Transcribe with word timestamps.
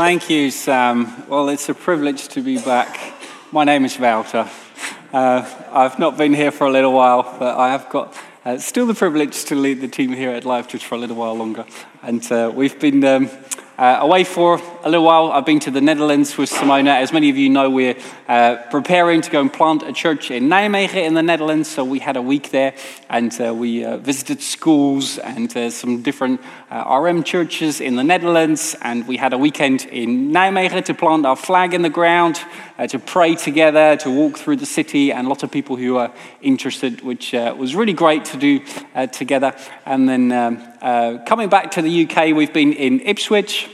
Thank 0.00 0.30
you, 0.30 0.50
Sam. 0.50 1.28
Well, 1.28 1.50
it's 1.50 1.68
a 1.68 1.74
privilege 1.74 2.28
to 2.28 2.40
be 2.40 2.56
back. 2.56 2.98
My 3.52 3.64
name 3.64 3.84
is 3.84 3.98
Wouter. 3.98 4.48
Uh, 5.12 5.46
I've 5.70 5.98
not 5.98 6.16
been 6.16 6.32
here 6.32 6.50
for 6.50 6.66
a 6.66 6.70
little 6.70 6.94
while, 6.94 7.36
but 7.38 7.58
I 7.58 7.68
have 7.68 7.90
got 7.90 8.16
uh, 8.46 8.56
still 8.56 8.86
the 8.86 8.94
privilege 8.94 9.44
to 9.44 9.54
lead 9.54 9.82
the 9.82 9.88
team 9.88 10.14
here 10.14 10.30
at 10.30 10.46
Life 10.46 10.68
Church 10.68 10.86
for 10.86 10.94
a 10.94 10.98
little 10.98 11.16
while 11.16 11.34
longer. 11.34 11.66
And 12.00 12.32
uh, 12.32 12.50
we've 12.54 12.80
been 12.80 13.04
um, 13.04 13.28
uh, 13.76 13.98
away 14.00 14.24
for 14.24 14.58
a 14.82 14.88
little 14.88 15.04
while. 15.04 15.30
I've 15.30 15.44
been 15.44 15.60
to 15.60 15.70
the 15.70 15.80
Netherlands 15.80 16.38
with 16.38 16.50
Simona. 16.50 17.00
As 17.00 17.12
many 17.12 17.28
of 17.28 17.36
you 17.36 17.50
know, 17.50 17.68
we're 17.68 17.96
uh, 18.28 18.56
preparing 18.70 19.20
to 19.20 19.30
go 19.30 19.40
and 19.40 19.52
plant 19.52 19.82
a 19.82 19.92
church 19.92 20.30
in 20.30 20.48
Nijmegen 20.48 21.04
in 21.04 21.14
the 21.14 21.22
Netherlands. 21.22 21.68
So 21.68 21.84
we 21.84 21.98
had 21.98 22.16
a 22.16 22.22
week 22.22 22.50
there 22.50 22.74
and 23.10 23.38
uh, 23.40 23.54
we 23.54 23.84
uh, 23.84 23.98
visited 23.98 24.40
schools 24.40 25.18
and 25.18 25.54
uh, 25.54 25.70
some 25.70 26.02
different 26.02 26.40
uh, 26.70 26.98
RM 26.98 27.24
churches 27.24 27.80
in 27.80 27.96
the 27.96 28.04
Netherlands. 28.04 28.74
And 28.80 29.06
we 29.06 29.18
had 29.18 29.34
a 29.34 29.38
weekend 29.38 29.84
in 29.86 30.32
Nijmegen 30.32 30.84
to 30.86 30.94
plant 30.94 31.26
our 31.26 31.36
flag 31.36 31.74
in 31.74 31.82
the 31.82 31.90
ground, 31.90 32.40
to 32.88 32.98
pray 32.98 33.34
together, 33.34 33.96
to 33.96 34.10
walk 34.10 34.38
through 34.38 34.56
the 34.56 34.66
city, 34.66 35.12
and 35.12 35.28
lots 35.28 35.42
of 35.42 35.50
people 35.50 35.76
who 35.76 35.98
are 35.98 36.10
interested, 36.40 37.02
which 37.02 37.34
was 37.34 37.74
really 37.74 37.92
great 37.92 38.24
to 38.26 38.38
do 38.38 38.60
together. 39.12 39.54
And 39.84 40.08
then 40.08 40.32
um, 40.32 41.24
coming 41.26 41.50
back 41.50 41.72
to 41.72 41.82
the 41.82 42.06
UK, 42.06 42.34
we've 42.34 42.54
been 42.54 42.72
in 42.72 43.00
Ipswich 43.00 43.68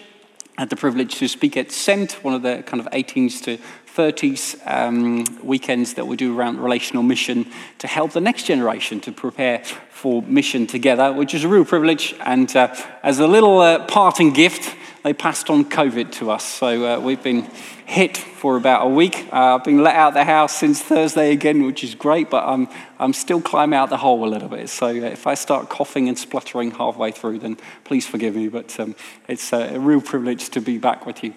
had 0.58 0.70
the 0.70 0.76
privilege 0.76 1.16
to 1.16 1.28
speak 1.28 1.56
at 1.56 1.70
Sent, 1.70 2.12
one 2.24 2.34
of 2.34 2.42
the 2.42 2.62
kind 2.64 2.80
of 2.80 2.90
18s 2.92 3.42
to 3.44 3.58
30s 3.94 4.60
um, 4.70 5.24
weekends 5.42 5.94
that 5.94 6.06
we 6.06 6.16
do 6.16 6.38
around 6.38 6.60
relational 6.60 7.02
mission 7.02 7.46
to 7.78 7.86
help 7.86 8.12
the 8.12 8.20
next 8.20 8.44
generation 8.44 9.00
to 9.00 9.12
prepare 9.12 9.62
for 9.90 10.22
mission 10.22 10.66
together, 10.66 11.12
which 11.12 11.34
is 11.34 11.44
a 11.44 11.48
real 11.48 11.64
privilege. 11.64 12.14
And 12.20 12.54
uh, 12.54 12.74
as 13.02 13.18
a 13.18 13.26
little 13.26 13.60
uh, 13.60 13.86
parting 13.86 14.32
gift, 14.32 14.74
they 15.06 15.14
passed 15.14 15.50
on 15.50 15.64
COVID 15.64 16.10
to 16.10 16.32
us. 16.32 16.44
So 16.44 16.84
uh, 16.84 16.98
we've 16.98 17.22
been 17.22 17.42
hit 17.84 18.16
for 18.16 18.56
about 18.56 18.84
a 18.84 18.88
week. 18.88 19.28
Uh, 19.32 19.54
I've 19.54 19.62
been 19.62 19.84
let 19.84 19.94
out 19.94 20.08
of 20.08 20.14
the 20.14 20.24
house 20.24 20.56
since 20.56 20.82
Thursday 20.82 21.30
again, 21.30 21.64
which 21.64 21.84
is 21.84 21.94
great, 21.94 22.28
but 22.28 22.42
I'm, 22.42 22.66
I'm 22.98 23.12
still 23.12 23.40
climbing 23.40 23.78
out 23.78 23.88
the 23.88 23.98
hole 23.98 24.24
a 24.24 24.28
little 24.28 24.48
bit. 24.48 24.68
So 24.68 24.88
uh, 24.88 24.92
if 24.94 25.28
I 25.28 25.34
start 25.34 25.68
coughing 25.68 26.08
and 26.08 26.18
spluttering 26.18 26.72
halfway 26.72 27.12
through, 27.12 27.38
then 27.38 27.56
please 27.84 28.04
forgive 28.04 28.34
me. 28.34 28.48
But 28.48 28.80
um, 28.80 28.96
it's 29.28 29.52
a 29.52 29.78
real 29.78 30.00
privilege 30.00 30.48
to 30.48 30.60
be 30.60 30.76
back 30.76 31.06
with 31.06 31.22
you. 31.22 31.34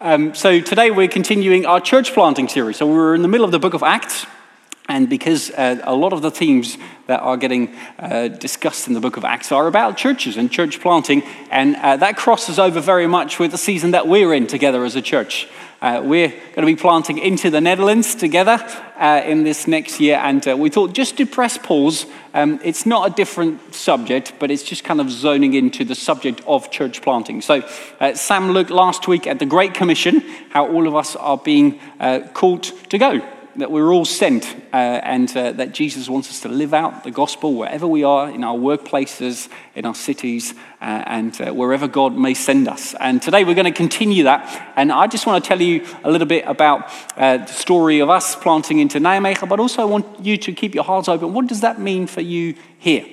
Um, 0.00 0.34
so 0.34 0.60
today 0.60 0.90
we're 0.90 1.06
continuing 1.06 1.64
our 1.64 1.80
church 1.80 2.12
planting 2.12 2.48
series. 2.48 2.78
So 2.78 2.88
we're 2.92 3.14
in 3.14 3.22
the 3.22 3.28
middle 3.28 3.44
of 3.44 3.52
the 3.52 3.60
book 3.60 3.74
of 3.74 3.84
Acts. 3.84 4.26
And 4.88 5.08
because 5.08 5.50
uh, 5.50 5.80
a 5.82 5.94
lot 5.94 6.12
of 6.12 6.22
the 6.22 6.30
themes 6.30 6.78
that 7.06 7.20
are 7.20 7.36
getting 7.36 7.74
uh, 7.98 8.28
discussed 8.28 8.86
in 8.86 8.94
the 8.94 9.00
book 9.00 9.16
of 9.16 9.24
Acts 9.24 9.50
are 9.50 9.66
about 9.66 9.96
churches 9.96 10.36
and 10.36 10.50
church 10.50 10.80
planting, 10.80 11.22
and 11.50 11.76
uh, 11.76 11.96
that 11.96 12.16
crosses 12.16 12.58
over 12.58 12.80
very 12.80 13.06
much 13.06 13.38
with 13.38 13.50
the 13.50 13.58
season 13.58 13.90
that 13.92 14.06
we're 14.06 14.32
in 14.32 14.46
together 14.46 14.84
as 14.84 14.94
a 14.94 15.02
church. 15.02 15.48
Uh, 15.82 16.00
we're 16.02 16.28
going 16.28 16.54
to 16.54 16.66
be 16.66 16.76
planting 16.76 17.18
into 17.18 17.50
the 17.50 17.60
Netherlands 17.60 18.14
together 18.14 18.58
uh, 18.98 19.22
in 19.26 19.44
this 19.44 19.66
next 19.66 20.00
year, 20.00 20.16
and 20.16 20.46
uh, 20.48 20.56
we 20.56 20.70
thought 20.70 20.92
just 20.92 21.16
to 21.16 21.26
press 21.26 21.58
pause, 21.58 22.06
um, 22.32 22.58
it's 22.64 22.86
not 22.86 23.10
a 23.10 23.14
different 23.14 23.74
subject, 23.74 24.32
but 24.38 24.50
it's 24.50 24.62
just 24.62 24.84
kind 24.84 25.00
of 25.00 25.10
zoning 25.10 25.54
into 25.54 25.84
the 25.84 25.94
subject 25.94 26.40
of 26.46 26.70
church 26.70 27.02
planting. 27.02 27.42
So, 27.42 27.62
Sam 28.14 28.52
looked 28.52 28.70
last 28.70 29.06
week 29.06 29.26
at 29.26 29.38
the 29.38 29.46
Great 29.46 29.74
Commission, 29.74 30.20
how 30.50 30.66
all 30.66 30.86
of 30.86 30.94
us 30.94 31.14
are 31.16 31.38
being 31.38 31.78
called 32.32 32.62
to 32.62 32.98
go 32.98 33.35
that 33.58 33.70
we're 33.70 33.92
all 33.92 34.04
sent 34.04 34.44
uh, 34.72 34.76
and 34.76 35.34
uh, 35.36 35.52
that 35.52 35.72
Jesus 35.72 36.08
wants 36.08 36.28
us 36.30 36.40
to 36.40 36.48
live 36.48 36.74
out 36.74 37.04
the 37.04 37.10
gospel 37.10 37.54
wherever 37.54 37.86
we 37.86 38.04
are, 38.04 38.30
in 38.30 38.44
our 38.44 38.56
workplaces, 38.56 39.48
in 39.74 39.86
our 39.86 39.94
cities, 39.94 40.52
uh, 40.80 41.02
and 41.06 41.40
uh, 41.40 41.52
wherever 41.52 41.88
God 41.88 42.14
may 42.14 42.34
send 42.34 42.68
us. 42.68 42.94
And 43.00 43.22
today 43.22 43.44
we're 43.44 43.54
going 43.54 43.64
to 43.64 43.72
continue 43.72 44.24
that. 44.24 44.72
And 44.76 44.92
I 44.92 45.06
just 45.06 45.26
want 45.26 45.42
to 45.42 45.48
tell 45.48 45.60
you 45.60 45.86
a 46.04 46.10
little 46.10 46.26
bit 46.26 46.44
about 46.46 46.90
uh, 47.16 47.38
the 47.38 47.46
story 47.46 48.00
of 48.00 48.10
us 48.10 48.36
planting 48.36 48.78
into 48.78 48.98
Nijmegen, 48.98 49.48
but 49.48 49.60
also 49.60 49.82
I 49.82 49.86
want 49.86 50.24
you 50.24 50.36
to 50.36 50.52
keep 50.52 50.74
your 50.74 50.84
hearts 50.84 51.08
open. 51.08 51.32
What 51.32 51.46
does 51.46 51.62
that 51.62 51.80
mean 51.80 52.06
for 52.06 52.20
you 52.20 52.54
here? 52.78 53.06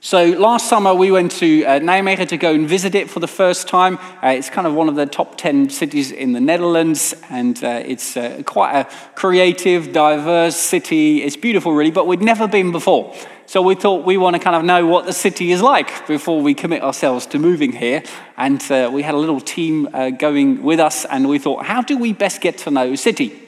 So 0.00 0.26
last 0.26 0.68
summer 0.68 0.94
we 0.94 1.10
went 1.10 1.32
to 1.32 1.64
uh, 1.64 1.80
Nijmegen 1.80 2.28
to 2.28 2.36
go 2.36 2.52
and 2.52 2.68
visit 2.68 2.94
it 2.94 3.10
for 3.10 3.18
the 3.18 3.26
first 3.26 3.66
time. 3.66 3.98
Uh, 4.22 4.28
it's 4.28 4.50
kind 4.50 4.66
of 4.66 4.74
one 4.74 4.88
of 4.88 4.94
the 4.94 5.06
top 5.06 5.38
10 5.38 5.70
cities 5.70 6.12
in 6.12 6.32
the 6.32 6.40
Netherlands, 6.40 7.14
and 7.30 7.62
uh, 7.64 7.82
it's 7.84 8.16
uh, 8.16 8.42
quite 8.44 8.76
a 8.78 8.84
creative, 9.14 9.92
diverse 9.92 10.54
city. 10.54 11.22
It's 11.22 11.36
beautiful, 11.36 11.72
really, 11.72 11.90
but 11.90 12.06
we'd 12.06 12.20
never 12.20 12.46
been 12.46 12.72
before. 12.72 13.16
So 13.46 13.62
we 13.62 13.74
thought 13.74 14.04
we 14.04 14.16
want 14.16 14.36
to 14.36 14.40
kind 14.40 14.54
of 14.54 14.64
know 14.64 14.86
what 14.86 15.06
the 15.06 15.12
city 15.12 15.50
is 15.50 15.62
like 15.62 16.06
before 16.06 16.40
we 16.40 16.52
commit 16.52 16.82
ourselves 16.82 17.26
to 17.26 17.38
moving 17.38 17.72
here. 17.72 18.02
And 18.36 18.62
uh, 18.70 18.90
we 18.92 19.02
had 19.02 19.14
a 19.14 19.18
little 19.18 19.40
team 19.40 19.88
uh, 19.92 20.10
going 20.10 20.62
with 20.62 20.78
us, 20.78 21.04
and 21.06 21.28
we 21.28 21.38
thought, 21.38 21.64
how 21.64 21.80
do 21.80 21.96
we 21.96 22.12
best 22.12 22.40
get 22.40 22.58
to 22.58 22.70
know 22.70 22.92
a 22.92 22.96
city? 22.96 23.42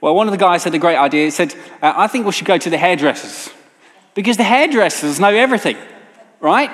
Well, 0.00 0.14
one 0.14 0.26
of 0.26 0.32
the 0.32 0.38
guys 0.38 0.64
had 0.64 0.74
a 0.74 0.80
great 0.80 0.96
idea. 0.96 1.26
He 1.26 1.30
said, 1.30 1.54
I 1.80 2.08
think 2.08 2.26
we 2.26 2.32
should 2.32 2.46
go 2.46 2.58
to 2.58 2.70
the 2.70 2.78
hairdressers 2.78 3.52
because 4.14 4.36
the 4.36 4.44
hairdressers 4.44 5.18
know 5.18 5.34
everything, 5.34 5.76
right? 6.40 6.70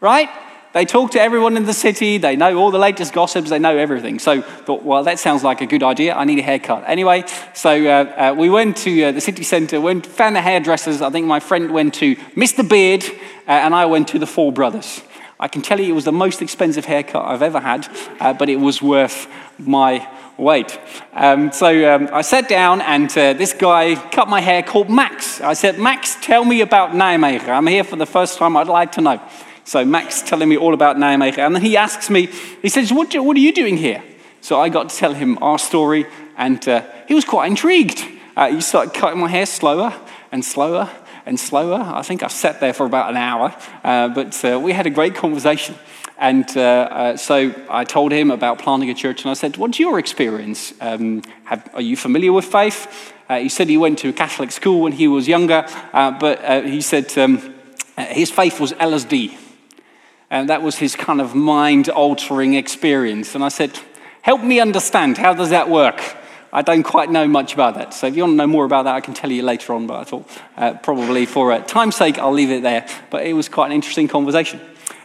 Right? 0.00 0.28
They 0.72 0.86
talk 0.86 1.10
to 1.12 1.20
everyone 1.20 1.56
in 1.56 1.66
the 1.66 1.74
city. 1.74 2.16
They 2.16 2.34
know 2.34 2.56
all 2.56 2.70
the 2.70 2.78
latest 2.78 3.12
gossips. 3.12 3.50
They 3.50 3.58
know 3.58 3.76
everything. 3.76 4.18
So 4.18 4.40
thought, 4.40 4.82
well, 4.82 5.04
that 5.04 5.18
sounds 5.18 5.44
like 5.44 5.60
a 5.60 5.66
good 5.66 5.82
idea. 5.82 6.14
I 6.14 6.24
need 6.24 6.38
a 6.38 6.42
haircut. 6.42 6.84
Anyway, 6.86 7.24
so 7.52 7.70
uh, 7.70 8.30
uh, 8.30 8.34
we 8.36 8.48
went 8.48 8.78
to 8.78 9.04
uh, 9.04 9.12
the 9.12 9.20
city 9.20 9.42
centre, 9.42 9.80
went, 9.80 10.06
found 10.06 10.34
the 10.34 10.40
hairdressers. 10.40 11.02
I 11.02 11.10
think 11.10 11.26
my 11.26 11.40
friend 11.40 11.72
went 11.72 11.94
to 11.94 12.16
Mr. 12.34 12.66
Beard, 12.66 13.04
uh, 13.04 13.50
and 13.50 13.74
I 13.74 13.84
went 13.84 14.08
to 14.08 14.18
the 14.18 14.26
Four 14.26 14.50
Brothers. 14.50 15.02
I 15.42 15.48
can 15.48 15.60
tell 15.60 15.80
you 15.80 15.90
it 15.90 15.96
was 15.96 16.04
the 16.04 16.12
most 16.12 16.40
expensive 16.40 16.84
haircut 16.84 17.24
I've 17.24 17.42
ever 17.42 17.58
had, 17.58 17.88
uh, 18.20 18.32
but 18.32 18.48
it 18.48 18.60
was 18.60 18.80
worth 18.80 19.26
my 19.58 20.08
wait. 20.38 20.78
Um, 21.14 21.50
so 21.50 21.92
um, 21.92 22.08
I 22.12 22.22
sat 22.22 22.48
down 22.48 22.80
and 22.80 23.10
uh, 23.18 23.32
this 23.32 23.52
guy 23.52 23.96
cut 24.12 24.28
my 24.28 24.40
hair 24.40 24.62
called 24.62 24.88
Max. 24.88 25.40
I 25.40 25.54
said, 25.54 25.80
Max, 25.80 26.16
tell 26.22 26.44
me 26.44 26.60
about 26.60 26.92
Nijmegen. 26.92 27.48
I'm 27.48 27.66
here 27.66 27.82
for 27.82 27.96
the 27.96 28.06
first 28.06 28.38
time. 28.38 28.56
I'd 28.56 28.68
like 28.68 28.92
to 28.92 29.00
know. 29.00 29.20
So 29.64 29.84
Max 29.84 30.22
telling 30.22 30.48
me 30.48 30.56
all 30.56 30.74
about 30.74 30.94
Nijmegen. 30.94 31.38
And 31.38 31.56
then 31.56 31.62
he 31.62 31.76
asks 31.76 32.08
me, 32.08 32.26
he 32.62 32.68
says, 32.68 32.92
what, 32.92 33.10
do, 33.10 33.20
what 33.20 33.36
are 33.36 33.40
you 33.40 33.52
doing 33.52 33.76
here? 33.76 34.00
So 34.42 34.60
I 34.60 34.68
got 34.68 34.90
to 34.90 34.96
tell 34.96 35.12
him 35.12 35.38
our 35.42 35.58
story 35.58 36.06
and 36.36 36.68
uh, 36.68 36.84
he 37.08 37.14
was 37.14 37.24
quite 37.24 37.50
intrigued. 37.50 38.06
Uh, 38.36 38.52
he 38.52 38.60
started 38.60 38.94
cutting 38.94 39.18
my 39.18 39.28
hair 39.28 39.46
slower 39.46 39.92
and 40.30 40.44
slower 40.44 40.88
and 41.26 41.38
slower. 41.38 41.80
I 41.80 42.02
think 42.02 42.22
I 42.22 42.28
sat 42.28 42.60
there 42.60 42.72
for 42.72 42.86
about 42.86 43.10
an 43.10 43.16
hour, 43.16 43.54
uh, 43.84 44.08
but 44.08 44.44
uh, 44.44 44.60
we 44.60 44.72
had 44.72 44.86
a 44.86 44.90
great 44.90 45.14
conversation. 45.14 45.74
And 46.18 46.46
uh, 46.56 46.60
uh, 46.60 47.16
so 47.16 47.54
I 47.68 47.84
told 47.84 48.12
him 48.12 48.30
about 48.30 48.58
planting 48.58 48.90
a 48.90 48.94
church, 48.94 49.22
and 49.22 49.30
I 49.30 49.34
said, 49.34 49.56
What's 49.56 49.78
your 49.78 49.98
experience? 49.98 50.72
Um, 50.80 51.22
have, 51.44 51.68
are 51.74 51.82
you 51.82 51.96
familiar 51.96 52.32
with 52.32 52.44
faith? 52.44 53.12
Uh, 53.28 53.38
he 53.38 53.48
said 53.48 53.68
he 53.68 53.78
went 53.78 53.98
to 54.00 54.10
a 54.10 54.12
Catholic 54.12 54.52
school 54.52 54.82
when 54.82 54.92
he 54.92 55.08
was 55.08 55.26
younger, 55.26 55.66
but 55.92 56.64
he 56.66 56.80
said 56.80 57.16
um, 57.18 57.54
his 57.96 58.30
faith 58.30 58.60
was 58.60 58.72
LSD. 58.72 59.38
And 60.30 60.48
that 60.48 60.62
was 60.62 60.76
his 60.76 60.96
kind 60.96 61.20
of 61.20 61.34
mind 61.34 61.88
altering 61.88 62.54
experience. 62.54 63.34
And 63.34 63.44
I 63.44 63.48
said, 63.48 63.78
Help 64.22 64.42
me 64.42 64.60
understand. 64.60 65.18
How 65.18 65.34
does 65.34 65.50
that 65.50 65.68
work? 65.68 66.00
I 66.52 66.62
don't 66.62 66.82
quite 66.82 67.10
know 67.10 67.26
much 67.26 67.54
about 67.54 67.76
that. 67.76 67.94
So 67.94 68.06
if 68.06 68.16
you 68.16 68.24
want 68.24 68.32
to 68.32 68.36
know 68.36 68.46
more 68.46 68.64
about 68.64 68.84
that, 68.84 68.94
I 68.94 69.00
can 69.00 69.14
tell 69.14 69.30
you 69.30 69.42
later 69.42 69.72
on. 69.72 69.86
But 69.86 70.00
I 70.00 70.04
thought 70.04 70.28
uh, 70.56 70.74
probably 70.74 71.24
for 71.24 71.58
time's 71.60 71.96
sake, 71.96 72.18
I'll 72.18 72.32
leave 72.32 72.50
it 72.50 72.62
there. 72.62 72.86
But 73.10 73.26
it 73.26 73.32
was 73.32 73.48
quite 73.48 73.66
an 73.66 73.72
interesting 73.72 74.06
conversation. 74.06 74.60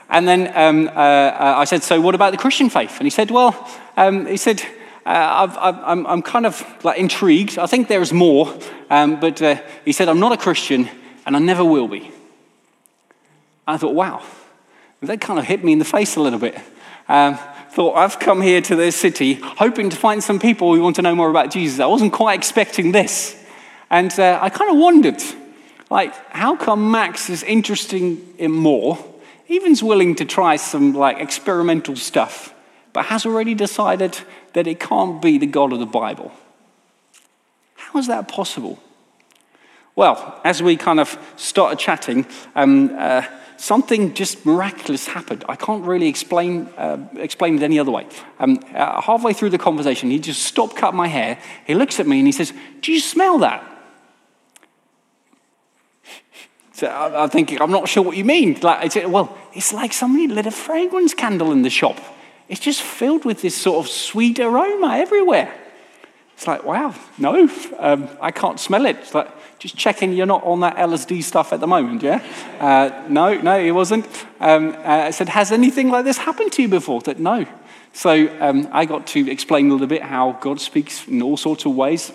And 0.09 0.28
then 0.28 0.52
um, 0.56 0.88
uh, 0.88 0.91
uh, 0.91 1.56
I 1.57 1.66
said, 1.66 1.84
So 1.84 2.02
what 2.02 2.16
about 2.16 2.31
the 2.31 2.38
Christian 2.38 2.69
faith? 2.69 2.97
And 2.97 3.06
he 3.06 3.09
said, 3.09 3.31
Well, 3.31 3.56
um, 3.96 4.25
he 4.25 4.38
said, 4.38 4.62
uh, 5.06 5.47
i 5.57 5.91
am 5.91 6.22
kind 6.22 6.46
of 6.46 6.66
like 6.84 7.00
intrigued. 7.00 7.57
I 7.57 7.66
think 7.66 7.88
there's 7.88 8.12
more. 8.12 8.53
Um, 8.90 9.19
but 9.19 9.41
uh, 9.41 9.62
he 9.86 9.94
said, 9.94 10.09
I'm 10.09 10.19
not 10.19 10.34
a 10.34 10.38
Christian 10.38 10.90
and 11.25 11.36
I 11.36 11.40
never 11.40 11.63
will 11.63 11.88
be. 11.88 12.12
I 13.68 13.78
thought, 13.78 13.94
wow, 13.94 14.24
that 15.01 15.22
kind 15.22 15.39
of 15.39 15.45
hit 15.45 15.63
me 15.63 15.74
in 15.74 15.80
the 15.80 15.86
face 15.86 16.16
a 16.16 16.22
little 16.22 16.39
bit. 16.39 16.57
Um, 17.09 17.38
thought, 17.71 17.95
I've 17.95 18.19
come 18.19 18.42
here 18.42 18.62
to 18.62 18.75
this 18.75 18.95
city 18.95 19.33
hoping 19.33 19.89
to 19.89 19.95
find 19.95 20.24
some 20.24 20.39
people 20.39 20.74
who 20.74 20.81
want 20.81 20.95
to 20.95 21.01
know 21.01 21.15
more 21.15 21.30
about 21.30 21.51
Jesus. 21.51 21.80
I 21.80 21.86
wasn't 21.86 22.13
quite 22.13 22.38
expecting 22.38 22.92
this. 22.92 23.36
And 23.89 24.12
uh, 24.19 24.39
I 24.42 24.50
kind 24.50 24.71
of 24.71 24.77
wondered, 24.77 25.21
like, 25.89 26.13
how 26.31 26.56
come 26.56 26.92
Max 26.92 27.30
is 27.30 27.44
interested 27.44 28.18
in 28.38 28.51
more 28.51 28.98
even's 29.48 29.81
willing 29.81 30.15
to 30.15 30.25
try 30.25 30.56
some 30.56 30.94
like 30.94 31.19
experimental 31.19 31.95
stuff, 31.95 32.54
but 32.94 33.06
has 33.06 33.25
already 33.25 33.53
decided 33.53 34.18
that 34.53 34.68
it 34.68 34.80
can't 34.80 35.21
be 35.21 35.38
the 35.38 35.45
God 35.45 35.74
of 35.74 35.80
the 35.80 35.86
Bible. 35.86 36.31
How 37.75 38.00
is 38.00 38.07
that 38.07 38.27
possible? 38.27 38.80
Well, 39.95 40.39
as 40.44 40.62
we 40.62 40.77
kind 40.77 41.00
of 41.00 41.18
started 41.38 41.80
chatting, 41.80 42.27
um, 42.56 42.92
uh, 42.95 43.24
something 43.57 44.13
just 44.13 44.45
miraculous 44.45 45.07
happened. 45.07 45.44
I 45.50 45.56
can't 45.56 45.83
really 45.83 46.07
explain, 46.07 46.68
uh, 46.77 46.98
explain 47.18 47.56
it 47.56 47.63
any 47.63 47.80
other 47.80 47.92
way. 47.92 48.07
Um, 48.39 48.59
uh, 48.74 49.01
halfway 49.01 49.33
through 49.33 49.50
the 49.50 49.57
conversation, 49.57 50.09
he 50.09 50.19
just 50.19 50.44
stopped 50.44 50.75
cutting 50.75 50.98
my 50.98 51.07
hair. 51.07 51.39
He 51.65 51.74
looks 51.74 52.00
at 52.00 52.07
me 52.07 52.19
and 52.19 52.27
he 52.27 52.31
says, 52.31 52.54
Do 52.81 52.92
you 52.92 53.00
smell 53.00 53.39
that? 53.39 53.63
So 56.74 56.86
I, 56.86 57.24
am 57.24 57.30
thinking, 57.31 57.59
I'm 57.59 57.71
not 57.71 57.89
sure 57.89 58.04
what 58.04 58.15
you 58.15 58.24
mean. 58.24 58.59
Like, 58.62 58.95
well, 59.07 59.36
it's 59.54 59.74
like 59.74 59.94
somebody 59.94 60.27
lit 60.27 60.45
a 60.45 60.51
fragrance 60.51 61.15
candle 61.15 61.51
in 61.51 61.63
the 61.63 61.71
shop. 61.71 62.00
it's 62.50 62.62
just 62.62 62.81
filled 62.81 63.25
with 63.25 63.42
this 63.42 63.56
sort 63.56 63.83
of 63.83 63.92
sweet 63.92 64.39
aroma 64.39 64.98
everywhere. 64.98 65.51
It's 66.38 66.45
like, 66.45 66.63
wow, 66.63 66.94
no, 67.18 67.50
um, 67.80 68.07
I 68.22 68.30
can't 68.30 68.60
smell 68.60 68.86
it. 68.86 68.98
It's 68.98 69.16
like, 69.16 69.28
just 69.57 69.75
checking 69.75 70.13
you're 70.13 70.28
not 70.28 70.44
on 70.44 70.60
that 70.60 70.75
LSD 70.78 71.24
stuff 71.24 71.51
at 71.51 71.60
the 71.60 71.66
moment, 71.66 72.04
yeah? 72.04 72.24
Uh, 72.60 73.07
no, 73.10 73.34
no, 73.42 73.60
he 73.60 73.72
wasn't. 73.72 74.06
Um, 74.39 74.75
uh, 74.75 75.07
I 75.07 75.10
said, 75.10 75.30
has 75.30 75.51
anything 75.51 75.89
like 75.89 76.06
this 76.06 76.19
happened 76.19 76.51
to 76.51 76.62
you 76.62 76.68
before? 76.68 77.01
That 77.01 77.18
no. 77.18 77.48
So 77.92 78.30
um, 78.39 78.69
I 78.72 78.86
got 78.86 79.07
to 79.07 79.31
explain 79.31 79.69
a 79.69 79.72
little 79.72 79.88
bit 79.88 80.04
how 80.04 80.34
God 80.34 80.62
speaks 80.62 81.07
in 81.07 81.24
all 81.24 81.38
sorts 81.38 81.66
of 81.66 81.75
ways. 81.75 82.12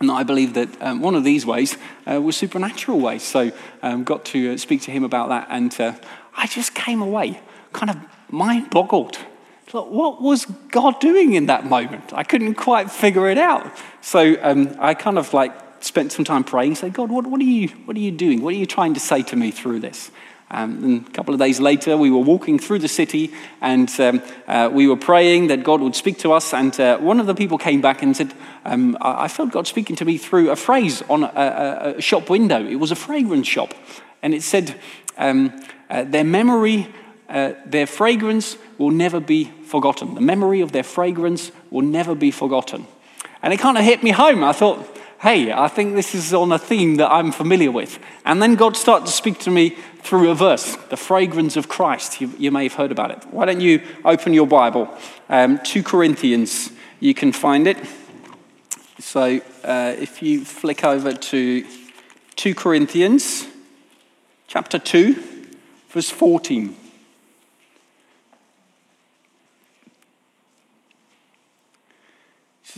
And 0.00 0.10
I 0.10 0.22
believe 0.22 0.54
that 0.54 0.80
um, 0.80 1.02
one 1.02 1.14
of 1.14 1.24
these 1.24 1.44
ways 1.44 1.76
uh, 2.10 2.18
was 2.18 2.38
supernatural 2.38 2.98
ways. 2.98 3.22
So 3.22 3.52
um, 3.82 4.04
got 4.04 4.24
to 4.26 4.54
uh, 4.54 4.56
speak 4.56 4.80
to 4.82 4.90
him 4.90 5.04
about 5.04 5.28
that. 5.28 5.48
And 5.50 5.78
uh, 5.78 5.92
I 6.34 6.46
just 6.46 6.74
came 6.74 7.02
away 7.02 7.38
kind 7.74 7.90
of 7.90 7.98
mind 8.30 8.70
boggled 8.70 9.18
what 9.72 10.20
was 10.20 10.46
God 10.70 11.00
doing 11.00 11.34
in 11.34 11.46
that 11.46 11.64
moment? 11.64 12.12
I 12.12 12.24
couldn't 12.24 12.54
quite 12.54 12.90
figure 12.90 13.28
it 13.28 13.38
out. 13.38 13.70
So 14.00 14.36
um, 14.42 14.74
I 14.78 14.94
kind 14.94 15.18
of 15.18 15.32
like 15.32 15.52
spent 15.82 16.12
some 16.12 16.24
time 16.24 16.44
praying, 16.44 16.74
saying, 16.76 16.92
God, 16.92 17.10
what, 17.10 17.26
what, 17.26 17.40
are 17.40 17.44
you, 17.44 17.68
what 17.84 17.96
are 17.96 18.00
you 18.00 18.10
doing? 18.10 18.42
What 18.42 18.54
are 18.54 18.56
you 18.56 18.66
trying 18.66 18.94
to 18.94 19.00
say 19.00 19.22
to 19.22 19.36
me 19.36 19.50
through 19.50 19.80
this? 19.80 20.10
Um, 20.52 20.82
and 20.82 21.06
a 21.06 21.10
couple 21.12 21.32
of 21.32 21.38
days 21.38 21.60
later, 21.60 21.96
we 21.96 22.10
were 22.10 22.18
walking 22.18 22.58
through 22.58 22.80
the 22.80 22.88
city 22.88 23.32
and 23.60 23.88
um, 24.00 24.20
uh, 24.48 24.68
we 24.72 24.88
were 24.88 24.96
praying 24.96 25.46
that 25.46 25.62
God 25.62 25.80
would 25.80 25.94
speak 25.94 26.18
to 26.18 26.32
us. 26.32 26.52
And 26.52 26.78
uh, 26.80 26.98
one 26.98 27.20
of 27.20 27.26
the 27.26 27.34
people 27.36 27.56
came 27.56 27.80
back 27.80 28.02
and 28.02 28.16
said, 28.16 28.34
um, 28.64 28.98
I 29.00 29.28
felt 29.28 29.52
God 29.52 29.68
speaking 29.68 29.94
to 29.96 30.04
me 30.04 30.18
through 30.18 30.50
a 30.50 30.56
phrase 30.56 31.02
on 31.08 31.22
a, 31.22 31.26
a, 31.26 31.94
a, 31.96 32.00
shop 32.00 32.28
window. 32.28 32.66
It 32.66 32.76
was 32.76 32.90
a 32.90 32.96
fragrance 32.96 33.46
shop. 33.46 33.74
And 34.22 34.34
it 34.34 34.42
said, 34.42 34.78
um, 35.16 35.64
uh, 35.88 36.02
Their 36.02 36.24
memory 36.24 36.88
uh, 37.30 37.54
their 37.64 37.86
fragrance 37.86 38.56
will 38.76 38.90
never 38.90 39.20
be 39.20 39.44
forgotten. 39.64 40.14
The 40.14 40.20
memory 40.20 40.60
of 40.60 40.72
their 40.72 40.82
fragrance 40.82 41.52
will 41.70 41.82
never 41.82 42.14
be 42.14 42.30
forgotten. 42.30 42.86
And 43.42 43.52
it 43.52 43.58
kind 43.58 43.78
of 43.78 43.84
hit 43.84 44.02
me 44.02 44.10
home. 44.10 44.42
I 44.42 44.52
thought, 44.52 44.84
hey, 45.20 45.52
I 45.52 45.68
think 45.68 45.94
this 45.94 46.14
is 46.14 46.34
on 46.34 46.50
a 46.50 46.58
theme 46.58 46.96
that 46.96 47.10
I'm 47.10 47.30
familiar 47.30 47.70
with. 47.70 47.98
And 48.24 48.42
then 48.42 48.54
God 48.54 48.76
started 48.76 49.06
to 49.06 49.12
speak 49.12 49.38
to 49.40 49.50
me 49.50 49.76
through 49.98 50.30
a 50.30 50.34
verse, 50.34 50.76
the 50.88 50.96
fragrance 50.96 51.56
of 51.56 51.68
Christ. 51.68 52.20
You, 52.20 52.32
you 52.38 52.50
may 52.50 52.64
have 52.64 52.74
heard 52.74 52.90
about 52.90 53.10
it. 53.10 53.24
Why 53.30 53.44
don't 53.44 53.60
you 53.60 53.82
open 54.04 54.34
your 54.34 54.46
Bible? 54.46 54.88
Um, 55.28 55.60
2 55.62 55.82
Corinthians, 55.82 56.70
you 56.98 57.14
can 57.14 57.32
find 57.32 57.66
it. 57.66 57.78
So 58.98 59.40
uh, 59.62 59.94
if 59.98 60.22
you 60.22 60.44
flick 60.44 60.84
over 60.84 61.12
to 61.12 61.66
2 62.36 62.54
Corinthians 62.54 63.46
chapter 64.48 64.78
2, 64.78 65.14
verse 65.90 66.10
14. 66.10 66.79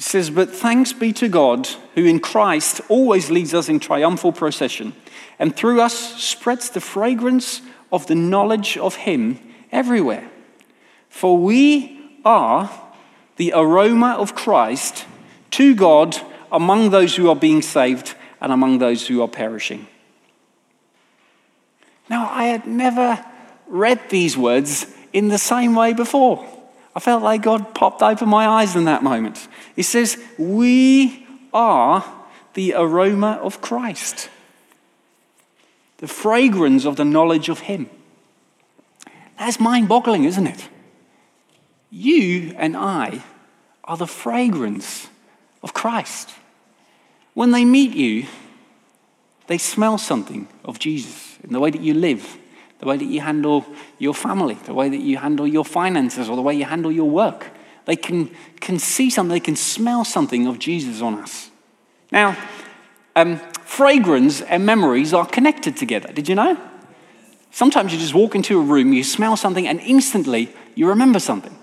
It 0.03 0.07
says, 0.07 0.31
But 0.31 0.51
thanks 0.51 0.93
be 0.93 1.13
to 1.13 1.29
God, 1.29 1.69
who 1.95 2.05
in 2.05 2.19
Christ 2.19 2.81
always 2.89 3.31
leads 3.31 3.55
us 3.55 3.69
in 3.69 3.79
triumphal 3.79 4.33
procession, 4.33 4.95
and 5.39 5.55
through 5.55 5.81
us 5.81 6.21
spreads 6.21 6.71
the 6.71 6.81
fragrance 6.81 7.63
of 7.93 8.09
the 8.09 8.17
knowledge 8.17 8.77
of 8.77 8.97
Him 8.97 9.39
everywhere. 9.71 10.29
For 11.09 11.39
we 11.39 12.19
are 12.25 12.69
the 13.37 13.53
aroma 13.55 14.17
of 14.19 14.35
Christ 14.35 15.07
to 15.53 15.73
God 15.73 16.17
among 16.51 16.91
those 16.91 17.15
who 17.15 17.31
are 17.31 17.37
being 17.37 17.63
saved 17.63 18.17
and 18.41 18.51
among 18.51 18.79
those 18.79 19.07
who 19.07 19.23
are 19.23 19.29
perishing. 19.29 19.87
Now, 22.11 22.29
I 22.29 22.47
had 22.47 22.67
never 22.67 23.25
read 23.69 24.01
these 24.11 24.37
words 24.37 24.85
in 25.13 25.29
the 25.29 25.39
same 25.39 25.77
way 25.77 25.93
before. 25.93 26.45
I 26.95 27.01
felt 27.01 27.23
like 27.23 27.43
God 27.43 27.75
popped 27.75 28.03
open 28.03 28.29
my 28.29 28.47
eyes 28.47 28.77
in 28.77 28.85
that 28.85 29.03
moment. 29.03 29.49
He 29.75 29.83
says, 29.83 30.19
We 30.39 31.27
are 31.53 32.05
the 32.55 32.75
aroma 32.75 33.39
of 33.43 33.61
Christ, 33.61 34.29
the 35.99 36.09
fragrance 36.09 36.85
of 36.85 36.97
the 36.97 37.05
knowledge 37.05 37.49
of 37.49 37.61
Him. 37.61 37.89
That's 39.39 39.59
mind 39.59 39.89
boggling, 39.89 40.25
isn't 40.25 40.47
it? 40.47 40.69
You 41.91 42.55
and 42.57 42.77
I 42.77 43.23
are 43.85 43.97
the 43.97 44.07
fragrance 44.07 45.09
of 45.63 45.75
Christ. 45.75 46.31
When 47.35 47.51
they 47.51 47.65
meet 47.65 47.95
you, 47.95 48.27
they 49.47 49.59
smell 49.59 49.99
something 49.99 50.49
of 50.65 50.79
Jesus 50.79 51.39
in 51.43 51.53
the 51.53 51.61
way 51.61 51.71
that 51.71 51.81
you 51.81 51.95
live, 51.95 52.39
the 52.83 52.89
way 52.89 52.97
that 52.97 53.05
you 53.05 53.21
handle 53.21 53.65
your 54.01 54.13
family, 54.13 54.55
the 54.65 54.75
way 54.75 54.89
that 54.89 55.01
you 55.01 55.17
handle 55.17 55.47
your 55.47 55.65
finances, 55.65 56.29
or 56.29 56.35
the 56.35 56.43
way 56.43 56.53
you 56.53 56.65
handle 56.65 56.91
your 56.91 57.09
work. 57.09 57.47
They 57.85 57.95
can, 57.95 58.29
can 58.59 58.81
see 58.81 59.09
something, 59.09 59.33
they 59.33 59.39
can 59.39 59.55
smell 59.55 60.05
something 60.05 60.49
of 60.49 60.59
Jesus 60.59 61.01
on 61.01 61.15
us. 61.15 61.53
Now, 62.11 62.37
um, 63.15 63.39
fragrance 63.63 64.41
and 64.41 64.67
memories 64.67 65.15
are 65.15 65.25
connected 65.25 65.77
together. 65.77 66.13
Did 66.13 66.29
you 66.29 66.35
know? 66.35 66.61
Sometimes 67.53 67.93
you 67.93 68.01
just 68.01 68.15
walk 68.15 68.35
into 68.35 68.59
a 68.59 68.63
room, 68.63 68.93
you 68.93 69.05
smell 69.05 69.37
something, 69.37 69.69
and 69.69 69.79
instantly 69.79 70.53
you 70.75 70.89
remember 70.89 71.21
something. 71.21 71.57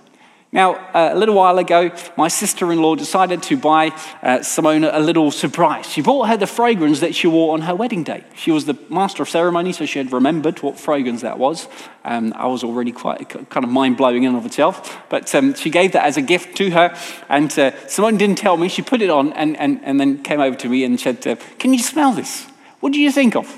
Now, 0.52 0.78
uh, 0.96 1.12
a 1.14 1.16
little 1.16 1.36
while 1.36 1.60
ago, 1.60 1.92
my 2.18 2.28
sister 2.28 2.72
in 2.72 2.82
law 2.82 2.96
decided 2.96 3.44
to 3.44 3.58
buy 3.58 3.92
uh, 4.24 4.42
Simone 4.42 4.84
a 4.84 5.00
little 5.00 5.30
surprise. 5.30 5.86
She 5.86 6.02
bought 6.02 6.28
her 6.28 6.38
the 6.38 6.48
fragrance 6.48 7.02
that 7.02 7.14
she 7.14 7.28
wore 7.28 7.54
on 7.54 7.62
her 7.62 7.76
wedding 7.76 8.04
day. 8.04 8.24
She 8.36 8.50
was 8.50 8.66
the 8.66 8.76
master 8.90 9.22
of 9.22 9.30
ceremony, 9.30 9.74
so 9.74 9.86
she 9.86 10.00
had 10.00 10.12
remembered 10.12 10.64
what 10.64 10.80
fragrance 10.80 11.22
that 11.22 11.38
was. 11.38 11.68
Um, 12.04 12.34
I 12.36 12.48
was 12.48 12.64
already 12.64 12.92
quite 12.92 13.30
kind 13.30 13.64
of 13.64 13.70
mind 13.70 13.98
blowing 13.98 14.24
in 14.24 14.34
of 14.34 14.44
itself. 14.44 14.98
But 15.08 15.34
um, 15.36 15.54
she 15.54 15.70
gave 15.70 15.92
that 15.92 16.06
as 16.06 16.18
a 16.18 16.22
gift 16.22 16.58
to 16.58 16.72
her, 16.72 16.98
and 17.30 17.52
uh, 17.60 17.88
Simone 17.88 18.18
didn't 18.18 18.40
tell 18.40 18.58
me. 18.58 18.70
She 18.70 18.82
put 18.82 19.04
it 19.04 19.12
on 19.12 19.34
and, 19.34 19.56
and, 19.58 19.80
and 19.84 20.00
then 20.00 20.24
came 20.24 20.40
over 20.40 20.58
to 20.58 20.68
me 20.68 20.84
and 20.84 21.00
said, 21.00 21.28
uh, 21.28 21.36
Can 21.60 21.74
you 21.74 21.80
smell 21.80 22.12
this? 22.12 22.48
What 22.80 22.92
do 22.92 23.00
you 23.00 23.12
think 23.12 23.36
of? 23.36 23.56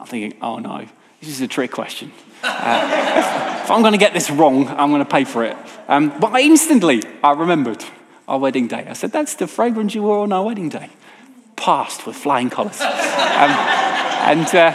I'm 0.00 0.06
thinking, 0.08 0.36
Oh 0.42 0.58
no, 0.58 0.86
this 1.20 1.28
is 1.28 1.40
a 1.40 1.46
trick 1.46 1.70
question. 1.70 2.10
Uh, 2.42 3.60
if 3.62 3.70
I'm 3.70 3.80
going 3.80 3.92
to 3.92 3.98
get 3.98 4.12
this 4.12 4.30
wrong, 4.30 4.68
I'm 4.68 4.90
going 4.90 5.04
to 5.04 5.10
pay 5.10 5.24
for 5.24 5.44
it. 5.44 5.56
Um, 5.88 6.18
but 6.18 6.32
I 6.32 6.40
instantly, 6.40 7.02
I 7.22 7.32
remembered 7.32 7.84
our 8.26 8.38
wedding 8.38 8.68
day. 8.68 8.86
I 8.88 8.92
said, 8.94 9.12
that's 9.12 9.34
the 9.34 9.46
fragrance 9.46 9.94
you 9.94 10.02
wore 10.02 10.20
on 10.20 10.32
our 10.32 10.44
wedding 10.44 10.68
day. 10.68 10.90
Passed 11.56 12.06
with 12.06 12.16
flying 12.16 12.50
colours. 12.50 12.80
Um, 12.80 13.50
and 14.22 14.54
uh, 14.54 14.72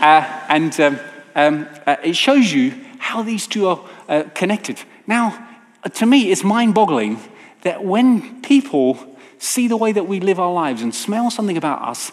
uh, 0.00 0.40
and 0.48 0.80
um, 0.80 1.00
um 1.34 1.68
uh, 1.86 1.96
it 2.04 2.16
shows 2.16 2.52
you 2.52 2.74
how 2.98 3.22
these 3.22 3.46
two 3.46 3.68
are 3.68 3.80
uh, 4.08 4.24
connected. 4.34 4.80
Now, 5.06 5.48
uh, 5.82 5.88
to 5.90 6.06
me, 6.06 6.30
it's 6.30 6.44
mind 6.44 6.74
boggling 6.74 7.18
that 7.62 7.84
when 7.84 8.42
people 8.42 9.16
see 9.38 9.66
the 9.66 9.76
way 9.76 9.92
that 9.92 10.06
we 10.06 10.20
live 10.20 10.38
our 10.38 10.52
lives 10.52 10.82
and 10.82 10.94
smell 10.94 11.30
something 11.30 11.56
about 11.56 11.82
us, 11.82 12.12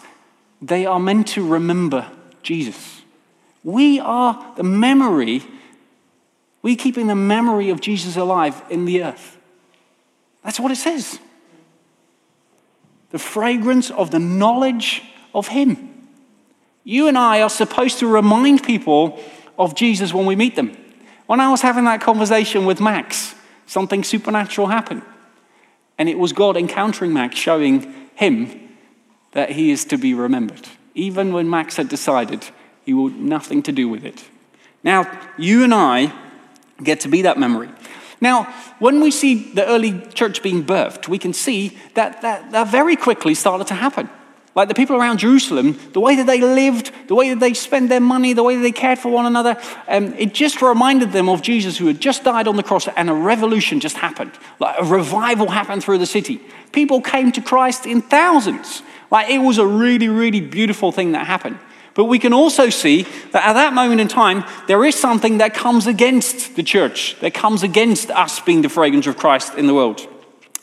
they 0.60 0.86
are 0.86 1.00
meant 1.00 1.28
to 1.28 1.46
remember 1.46 2.10
Jesus. 2.42 2.99
We 3.62 4.00
are 4.00 4.54
the 4.56 4.62
memory, 4.62 5.42
we're 6.62 6.76
keeping 6.76 7.06
the 7.06 7.14
memory 7.14 7.70
of 7.70 7.80
Jesus 7.80 8.16
alive 8.16 8.62
in 8.70 8.84
the 8.84 9.04
earth. 9.04 9.38
That's 10.44 10.60
what 10.60 10.72
it 10.72 10.76
says. 10.76 11.18
The 13.10 13.18
fragrance 13.18 13.90
of 13.90 14.10
the 14.10 14.18
knowledge 14.18 15.02
of 15.34 15.48
Him. 15.48 16.08
You 16.84 17.08
and 17.08 17.18
I 17.18 17.42
are 17.42 17.50
supposed 17.50 17.98
to 17.98 18.06
remind 18.06 18.62
people 18.62 19.20
of 19.58 19.74
Jesus 19.74 20.14
when 20.14 20.26
we 20.26 20.36
meet 20.36 20.56
them. 20.56 20.76
When 21.26 21.40
I 21.40 21.50
was 21.50 21.60
having 21.60 21.84
that 21.84 22.00
conversation 22.00 22.64
with 22.64 22.80
Max, 22.80 23.34
something 23.66 24.02
supernatural 24.02 24.68
happened. 24.68 25.02
And 25.98 26.08
it 26.08 26.18
was 26.18 26.32
God 26.32 26.56
encountering 26.56 27.12
Max, 27.12 27.36
showing 27.36 27.94
him 28.14 28.70
that 29.32 29.50
he 29.50 29.70
is 29.70 29.84
to 29.86 29.98
be 29.98 30.14
remembered. 30.14 30.66
Even 30.94 31.32
when 31.32 31.48
Max 31.48 31.76
had 31.76 31.88
decided 31.88 32.44
he 32.90 32.94
will 32.94 33.10
nothing 33.10 33.62
to 33.62 33.70
do 33.70 33.88
with 33.88 34.04
it. 34.04 34.24
Now, 34.82 35.06
you 35.38 35.62
and 35.62 35.72
I 35.72 36.12
get 36.82 36.98
to 37.00 37.08
be 37.08 37.22
that 37.22 37.38
memory. 37.38 37.68
Now, 38.20 38.52
when 38.80 39.00
we 39.00 39.12
see 39.12 39.52
the 39.52 39.64
early 39.64 40.00
church 40.08 40.42
being 40.42 40.64
birthed, 40.64 41.06
we 41.06 41.16
can 41.16 41.32
see 41.32 41.78
that 41.94 42.20
that, 42.22 42.50
that 42.50 42.66
very 42.66 42.96
quickly 42.96 43.34
started 43.36 43.68
to 43.68 43.74
happen. 43.74 44.10
Like 44.56 44.66
the 44.66 44.74
people 44.74 44.96
around 44.96 45.18
Jerusalem, 45.18 45.78
the 45.92 46.00
way 46.00 46.16
that 46.16 46.26
they 46.26 46.40
lived, 46.40 46.90
the 47.06 47.14
way 47.14 47.28
that 47.30 47.38
they 47.38 47.54
spent 47.54 47.90
their 47.90 48.00
money, 48.00 48.32
the 48.32 48.42
way 48.42 48.56
that 48.56 48.62
they 48.62 48.72
cared 48.72 48.98
for 48.98 49.12
one 49.12 49.26
another, 49.26 49.56
um, 49.86 50.12
it 50.14 50.34
just 50.34 50.60
reminded 50.60 51.12
them 51.12 51.28
of 51.28 51.42
Jesus 51.42 51.78
who 51.78 51.86
had 51.86 52.00
just 52.00 52.24
died 52.24 52.48
on 52.48 52.56
the 52.56 52.64
cross 52.64 52.88
and 52.88 53.08
a 53.08 53.14
revolution 53.14 53.78
just 53.78 53.98
happened. 53.98 54.32
Like 54.58 54.74
a 54.80 54.84
revival 54.84 55.46
happened 55.46 55.84
through 55.84 55.98
the 55.98 56.06
city. 56.06 56.40
People 56.72 57.00
came 57.00 57.30
to 57.30 57.40
Christ 57.40 57.86
in 57.86 58.02
thousands. 58.02 58.82
Like 59.12 59.30
it 59.30 59.38
was 59.38 59.58
a 59.58 59.66
really, 59.66 60.08
really 60.08 60.40
beautiful 60.40 60.90
thing 60.90 61.12
that 61.12 61.28
happened. 61.28 61.60
But 62.00 62.06
we 62.06 62.18
can 62.18 62.32
also 62.32 62.70
see 62.70 63.02
that 63.32 63.44
at 63.44 63.52
that 63.52 63.74
moment 63.74 64.00
in 64.00 64.08
time, 64.08 64.44
there 64.66 64.82
is 64.86 64.94
something 64.94 65.36
that 65.36 65.52
comes 65.52 65.86
against 65.86 66.56
the 66.56 66.62
church, 66.62 67.14
that 67.20 67.34
comes 67.34 67.62
against 67.62 68.10
us 68.10 68.40
being 68.40 68.62
the 68.62 68.70
fragrance 68.70 69.06
of 69.06 69.18
Christ 69.18 69.52
in 69.56 69.66
the 69.66 69.74
world. 69.74 70.08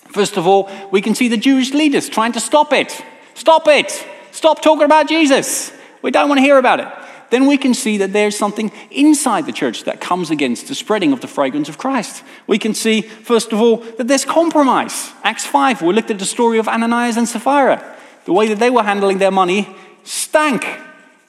First 0.08 0.38
of 0.38 0.48
all, 0.48 0.68
we 0.90 1.00
can 1.00 1.14
see 1.14 1.28
the 1.28 1.38
Jewish 1.38 1.76
leaders 1.76 2.10
trying 2.10 2.32
to 2.32 2.40
stop 2.40 2.74
it. 2.74 3.04
Stop 3.36 3.68
it. 3.68 4.04
Stop 4.32 4.64
talking 4.64 4.86
about 4.86 5.08
Jesus. 5.08 5.72
We 6.02 6.10
don't 6.10 6.28
want 6.28 6.40
to 6.40 6.42
hear 6.42 6.58
about 6.58 6.80
it. 6.80 6.88
then 7.30 7.46
we 7.46 7.60
can 7.60 7.76
see 7.76 7.98
that 7.98 8.14
there's 8.14 8.36
something 8.36 8.72
inside 8.90 9.46
the 9.46 9.52
church 9.52 9.84
that 9.84 10.02
comes 10.02 10.32
against 10.32 10.70
the 10.70 10.74
spreading 10.74 11.14
of 11.14 11.22
the 11.22 11.28
fragrance 11.28 11.70
of 11.70 11.78
Christ. 11.78 12.24
We 12.48 12.58
can 12.58 12.74
see, 12.74 13.02
first 13.02 13.54
of 13.54 13.62
all, 13.62 13.78
that 13.98 14.08
there's 14.08 14.26
compromise. 14.26 15.12
Acts 15.24 15.46
5, 15.46 15.84
we 15.84 15.94
looked 15.94 16.10
at 16.10 16.18
the 16.18 16.26
story 16.26 16.58
of 16.58 16.68
Ananias 16.68 17.16
and 17.16 17.28
Sapphira. 17.28 17.96
The 18.26 18.34
way 18.34 18.48
that 18.48 18.58
they 18.58 18.72
were 18.72 18.82
handling 18.82 19.20
their 19.20 19.30
money 19.30 19.68
stank. 20.04 20.66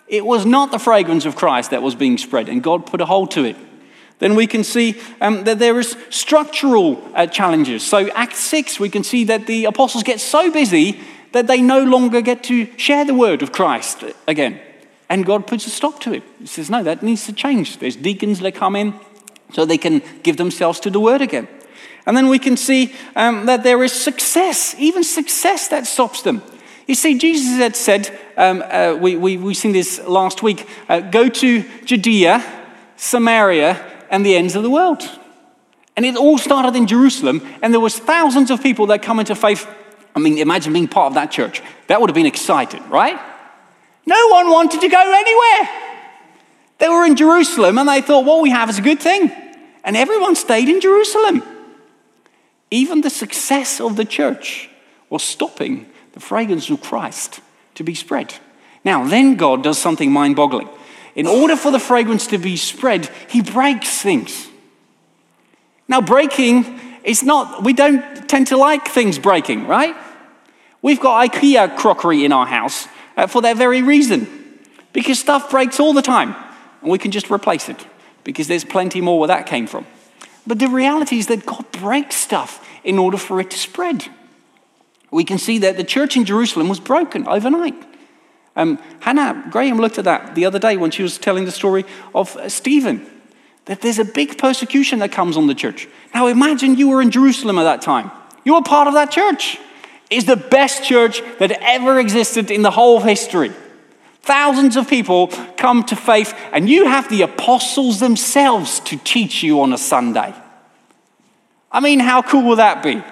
It 0.08 0.24
was 0.24 0.46
not 0.46 0.70
the 0.70 0.78
fragrance 0.78 1.26
of 1.26 1.36
Christ 1.36 1.70
that 1.70 1.82
was 1.82 1.94
being 1.94 2.18
spread, 2.18 2.48
and 2.48 2.62
God 2.62 2.86
put 2.86 3.00
a 3.00 3.06
hold 3.06 3.30
to 3.32 3.44
it. 3.44 3.56
Then 4.18 4.34
we 4.34 4.46
can 4.46 4.64
see 4.64 5.00
um, 5.20 5.44
that 5.44 5.58
there 5.58 5.78
is 5.78 5.96
structural 6.10 7.00
uh, 7.14 7.26
challenges. 7.26 7.86
So, 7.86 8.08
Act 8.10 8.36
6, 8.36 8.80
we 8.80 8.88
can 8.88 9.04
see 9.04 9.24
that 9.24 9.46
the 9.46 9.66
apostles 9.66 10.02
get 10.02 10.20
so 10.20 10.50
busy 10.50 11.00
that 11.32 11.46
they 11.46 11.60
no 11.60 11.84
longer 11.84 12.20
get 12.20 12.42
to 12.44 12.66
share 12.76 13.04
the 13.04 13.14
word 13.14 13.42
of 13.42 13.52
Christ 13.52 14.02
again. 14.26 14.60
And 15.08 15.24
God 15.24 15.46
puts 15.46 15.66
a 15.66 15.70
stop 15.70 16.00
to 16.00 16.12
it. 16.14 16.22
He 16.40 16.46
says, 16.46 16.68
no, 16.68 16.82
that 16.82 17.02
needs 17.02 17.26
to 17.26 17.32
change. 17.32 17.78
There's 17.78 17.96
deacons 17.96 18.40
that 18.40 18.54
come 18.54 18.76
in 18.76 18.94
so 19.52 19.64
they 19.64 19.78
can 19.78 20.02
give 20.22 20.36
themselves 20.36 20.80
to 20.80 20.90
the 20.90 21.00
word 21.00 21.22
again. 21.22 21.48
And 22.06 22.16
then 22.16 22.28
we 22.28 22.38
can 22.38 22.56
see 22.56 22.94
um, 23.14 23.46
that 23.46 23.62
there 23.62 23.82
is 23.84 23.92
success, 23.92 24.74
even 24.78 25.04
success 25.04 25.68
that 25.68 25.86
stops 25.86 26.22
them. 26.22 26.42
You 26.88 26.94
see, 26.94 27.18
Jesus 27.18 27.58
had 27.58 27.76
said, 27.76 28.18
um, 28.38 28.64
uh, 28.66 28.96
we, 28.98 29.14
we, 29.14 29.36
we've 29.36 29.56
seen 29.56 29.72
this 29.72 30.00
last 30.06 30.42
week 30.42 30.66
uh, 30.88 31.00
go 31.00 31.28
to 31.28 31.64
Judea, 31.84 32.42
Samaria, 32.96 34.06
and 34.10 34.24
the 34.24 34.34
ends 34.34 34.56
of 34.56 34.62
the 34.62 34.70
world. 34.70 35.06
And 35.96 36.06
it 36.06 36.16
all 36.16 36.38
started 36.38 36.74
in 36.74 36.86
Jerusalem, 36.86 37.46
and 37.60 37.74
there 37.74 37.80
was 37.80 37.98
thousands 37.98 38.50
of 38.50 38.62
people 38.62 38.86
that 38.86 39.02
come 39.02 39.20
into 39.20 39.34
faith. 39.34 39.68
I 40.16 40.18
mean, 40.18 40.38
imagine 40.38 40.72
being 40.72 40.88
part 40.88 41.08
of 41.08 41.14
that 41.14 41.30
church. 41.30 41.60
That 41.88 42.00
would 42.00 42.08
have 42.08 42.14
been 42.14 42.24
exciting, 42.24 42.88
right? 42.88 43.20
No 44.06 44.28
one 44.28 44.48
wanted 44.48 44.80
to 44.80 44.88
go 44.88 45.14
anywhere. 45.14 45.92
They 46.78 46.88
were 46.88 47.04
in 47.04 47.16
Jerusalem 47.16 47.76
and 47.76 47.86
they 47.86 48.00
thought, 48.00 48.24
what 48.24 48.42
we 48.42 48.48
have 48.48 48.70
is 48.70 48.78
a 48.78 48.82
good 48.82 49.00
thing. 49.00 49.30
And 49.84 49.94
everyone 49.94 50.36
stayed 50.36 50.70
in 50.70 50.80
Jerusalem. 50.80 51.42
Even 52.70 53.02
the 53.02 53.10
success 53.10 53.78
of 53.78 53.96
the 53.96 54.06
church 54.06 54.70
was 55.10 55.22
stopping 55.22 55.86
the 56.18 56.24
fragrance 56.24 56.68
of 56.68 56.80
Christ 56.80 57.38
to 57.76 57.84
be 57.84 57.94
spread. 57.94 58.34
Now, 58.84 59.06
then 59.06 59.36
God 59.36 59.62
does 59.62 59.78
something 59.78 60.10
mind 60.10 60.34
boggling. 60.34 60.68
In 61.14 61.28
order 61.28 61.54
for 61.54 61.70
the 61.70 61.78
fragrance 61.78 62.26
to 62.28 62.38
be 62.38 62.56
spread, 62.56 63.08
he 63.28 63.40
breaks 63.40 64.02
things. 64.02 64.48
Now, 65.86 66.00
breaking 66.00 66.80
is 67.04 67.22
not, 67.22 67.62
we 67.62 67.72
don't 67.72 68.28
tend 68.28 68.48
to 68.48 68.56
like 68.56 68.88
things 68.88 69.16
breaking, 69.16 69.68
right? 69.68 69.94
We've 70.82 70.98
got 70.98 71.30
IKEA 71.30 71.76
crockery 71.76 72.24
in 72.24 72.32
our 72.32 72.46
house 72.46 72.88
uh, 73.16 73.28
for 73.28 73.40
that 73.42 73.56
very 73.56 73.82
reason. 73.82 74.26
Because 74.92 75.20
stuff 75.20 75.52
breaks 75.52 75.78
all 75.78 75.92
the 75.92 76.02
time, 76.02 76.34
and 76.82 76.90
we 76.90 76.98
can 76.98 77.12
just 77.12 77.30
replace 77.30 77.68
it, 77.68 77.86
because 78.24 78.48
there's 78.48 78.64
plenty 78.64 79.00
more 79.00 79.20
where 79.20 79.28
that 79.28 79.46
came 79.46 79.68
from. 79.68 79.86
But 80.48 80.58
the 80.58 80.68
reality 80.68 81.18
is 81.20 81.28
that 81.28 81.46
God 81.46 81.70
breaks 81.70 82.16
stuff 82.16 82.66
in 82.82 82.98
order 82.98 83.18
for 83.18 83.40
it 83.40 83.52
to 83.52 83.56
spread. 83.56 84.08
We 85.10 85.24
can 85.24 85.38
see 85.38 85.58
that 85.58 85.76
the 85.76 85.84
church 85.84 86.16
in 86.16 86.24
Jerusalem 86.24 86.68
was 86.68 86.80
broken 86.80 87.26
overnight. 87.26 87.74
Um, 88.56 88.78
Hannah 89.00 89.44
Graham 89.50 89.78
looked 89.78 89.98
at 89.98 90.04
that 90.04 90.34
the 90.34 90.44
other 90.44 90.58
day 90.58 90.76
when 90.76 90.90
she 90.90 91.02
was 91.02 91.16
telling 91.16 91.44
the 91.44 91.52
story 91.52 91.84
of 92.14 92.36
uh, 92.36 92.48
Stephen, 92.48 93.06
that 93.66 93.80
there's 93.80 93.98
a 93.98 94.04
big 94.04 94.36
persecution 94.36 94.98
that 94.98 95.12
comes 95.12 95.36
on 95.36 95.46
the 95.46 95.54
church. 95.54 95.88
Now 96.12 96.26
imagine 96.26 96.76
you 96.76 96.88
were 96.88 97.00
in 97.00 97.10
Jerusalem 97.10 97.58
at 97.58 97.64
that 97.64 97.82
time. 97.82 98.10
You 98.44 98.54
were 98.54 98.62
part 98.62 98.88
of 98.88 98.94
that 98.94 99.10
church 99.10 99.58
is 100.10 100.24
the 100.24 100.36
best 100.36 100.84
church 100.84 101.22
that 101.38 101.52
ever 101.60 101.98
existed 101.98 102.50
in 102.50 102.62
the 102.62 102.70
whole 102.70 102.96
of 102.96 103.04
history. 103.04 103.52
Thousands 104.22 104.76
of 104.76 104.88
people 104.88 105.28
come 105.56 105.84
to 105.84 105.96
faith, 105.96 106.34
and 106.52 106.68
you 106.68 106.86
have 106.86 107.08
the 107.08 107.22
apostles 107.22 108.00
themselves 108.00 108.80
to 108.80 108.96
teach 108.98 109.42
you 109.42 109.60
on 109.60 109.72
a 109.72 109.78
Sunday. 109.78 110.34
I 111.70 111.80
mean, 111.80 112.00
how 112.00 112.22
cool 112.22 112.42
will 112.42 112.56
that 112.56 112.82
be? 112.82 113.02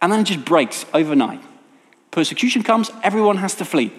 And 0.00 0.12
then 0.12 0.20
it 0.20 0.24
just 0.24 0.44
breaks 0.44 0.86
overnight. 0.94 1.42
Persecution 2.10 2.62
comes, 2.62 2.90
everyone 3.02 3.38
has 3.38 3.54
to 3.56 3.64
flee. 3.64 3.92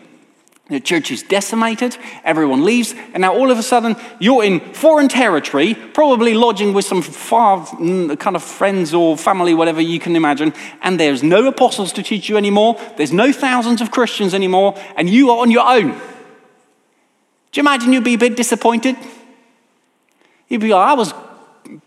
The 0.69 0.79
church 0.79 1.09
is 1.09 1.23
decimated, 1.23 1.97
everyone 2.23 2.63
leaves, 2.63 2.93
and 3.13 3.21
now 3.21 3.33
all 3.33 3.49
of 3.49 3.57
a 3.57 3.63
sudden 3.63 3.95
you're 4.19 4.43
in 4.43 4.59
foreign 4.59 5.07
territory, 5.07 5.73
probably 5.73 6.35
lodging 6.35 6.73
with 6.73 6.85
some 6.85 7.01
far 7.01 7.65
mm, 7.65 8.19
kind 8.19 8.35
of 8.35 8.43
friends 8.43 8.93
or 8.93 9.17
family, 9.17 9.55
whatever 9.55 9.81
you 9.81 9.99
can 9.99 10.15
imagine, 10.15 10.53
and 10.83 10.99
there's 10.99 11.23
no 11.23 11.47
apostles 11.47 11.91
to 11.93 12.03
teach 12.03 12.29
you 12.29 12.37
anymore, 12.37 12.79
there's 12.97 13.11
no 13.11 13.31
thousands 13.31 13.81
of 13.81 13.89
Christians 13.89 14.35
anymore, 14.35 14.77
and 14.95 15.09
you 15.09 15.31
are 15.31 15.39
on 15.39 15.49
your 15.49 15.67
own. 15.67 15.89
Do 17.51 17.59
you 17.59 17.63
imagine 17.63 17.91
you'd 17.91 18.03
be 18.03 18.13
a 18.13 18.19
bit 18.19 18.37
disappointed? 18.37 18.95
You'd 20.49 20.61
be 20.61 20.69
like, 20.69 20.87
I 20.87 20.93
was 20.93 21.13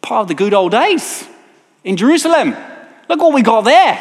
part 0.00 0.22
of 0.22 0.28
the 0.28 0.34
good 0.34 0.54
old 0.54 0.72
days 0.72 1.24
in 1.84 1.96
Jerusalem. 1.96 2.56
Look 3.08 3.20
what 3.20 3.34
we 3.34 3.42
got 3.42 3.62
there. 3.62 3.94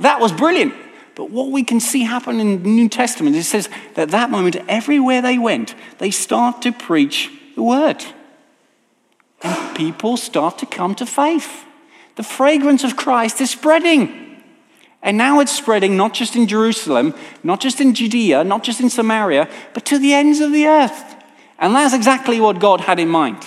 That 0.00 0.20
was 0.20 0.32
brilliant. 0.32 0.74
But 1.14 1.30
what 1.30 1.50
we 1.50 1.62
can 1.62 1.78
see 1.80 2.02
happen 2.02 2.40
in 2.40 2.62
the 2.62 2.68
New 2.68 2.88
Testament, 2.88 3.36
it 3.36 3.44
says 3.44 3.68
that 3.94 4.10
that 4.10 4.30
moment, 4.30 4.56
everywhere 4.68 5.22
they 5.22 5.38
went, 5.38 5.74
they 5.98 6.10
start 6.10 6.62
to 6.62 6.72
preach 6.72 7.30
the 7.54 7.62
word. 7.62 8.04
And 9.42 9.76
people 9.76 10.16
start 10.16 10.58
to 10.58 10.66
come 10.66 10.94
to 10.96 11.06
faith. 11.06 11.64
The 12.16 12.22
fragrance 12.22 12.82
of 12.82 12.96
Christ 12.96 13.40
is 13.40 13.50
spreading. 13.50 14.42
And 15.02 15.18
now 15.18 15.40
it's 15.40 15.54
spreading 15.54 15.96
not 15.96 16.14
just 16.14 16.34
in 16.34 16.48
Jerusalem, 16.48 17.14
not 17.42 17.60
just 17.60 17.80
in 17.80 17.94
Judea, 17.94 18.42
not 18.42 18.64
just 18.64 18.80
in 18.80 18.88
Samaria, 18.88 19.48
but 19.74 19.84
to 19.84 19.98
the 19.98 20.14
ends 20.14 20.40
of 20.40 20.50
the 20.50 20.66
earth. 20.66 21.14
And 21.58 21.74
that's 21.74 21.94
exactly 21.94 22.40
what 22.40 22.58
God 22.58 22.80
had 22.80 22.98
in 22.98 23.08
mind. 23.08 23.44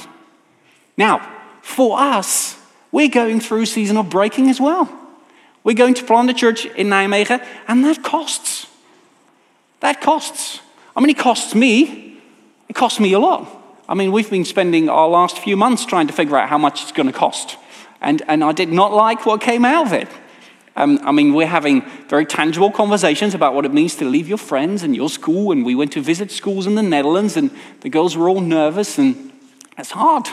Now, 0.95 1.27
for 1.61 1.99
us, 1.99 2.56
we're 2.91 3.09
going 3.09 3.39
through 3.39 3.63
a 3.63 3.65
season 3.65 3.97
of 3.97 4.09
breaking 4.09 4.49
as 4.49 4.59
well. 4.59 4.89
We're 5.63 5.75
going 5.75 5.95
to 5.95 6.03
plant 6.03 6.29
a 6.29 6.33
church 6.33 6.65
in 6.65 6.87
Nijmegen, 6.87 7.45
and 7.67 7.83
that 7.83 8.03
costs. 8.03 8.67
That 9.81 10.01
costs. 10.01 10.61
I 10.95 11.01
mean, 11.01 11.09
it 11.09 11.17
costs 11.17 11.53
me. 11.53 12.19
It 12.69 12.75
costs 12.75 12.99
me 12.99 13.13
a 13.13 13.19
lot. 13.19 13.47
I 13.89 13.93
mean, 13.93 14.11
we've 14.11 14.29
been 14.29 14.45
spending 14.45 14.89
our 14.89 15.07
last 15.07 15.37
few 15.37 15.55
months 15.55 15.85
trying 15.85 16.07
to 16.07 16.13
figure 16.13 16.37
out 16.37 16.49
how 16.49 16.57
much 16.57 16.83
it's 16.83 16.91
going 16.91 17.07
to 17.07 17.13
cost. 17.13 17.57
And, 18.01 18.21
and 18.27 18.43
I 18.43 18.51
did 18.51 18.69
not 18.69 18.93
like 18.93 19.25
what 19.25 19.41
came 19.41 19.65
out 19.65 19.87
of 19.87 19.93
it. 19.93 20.07
Um, 20.75 20.99
I 21.03 21.11
mean, 21.11 21.33
we're 21.33 21.47
having 21.47 21.83
very 22.07 22.25
tangible 22.25 22.69
conversations 22.69 23.33
about 23.33 23.53
what 23.53 23.65
it 23.65 23.73
means 23.73 23.95
to 23.95 24.05
leave 24.05 24.27
your 24.27 24.37
friends 24.37 24.83
and 24.83 24.95
your 24.95 25.09
school. 25.09 25.51
And 25.51 25.65
we 25.65 25.73
went 25.73 25.91
to 25.93 26.01
visit 26.01 26.31
schools 26.31 26.67
in 26.67 26.75
the 26.75 26.83
Netherlands, 26.83 27.35
and 27.35 27.49
the 27.81 27.89
girls 27.89 28.15
were 28.15 28.29
all 28.29 28.41
nervous, 28.41 28.97
and 28.97 29.31
it's 29.77 29.91
hard. 29.91 30.27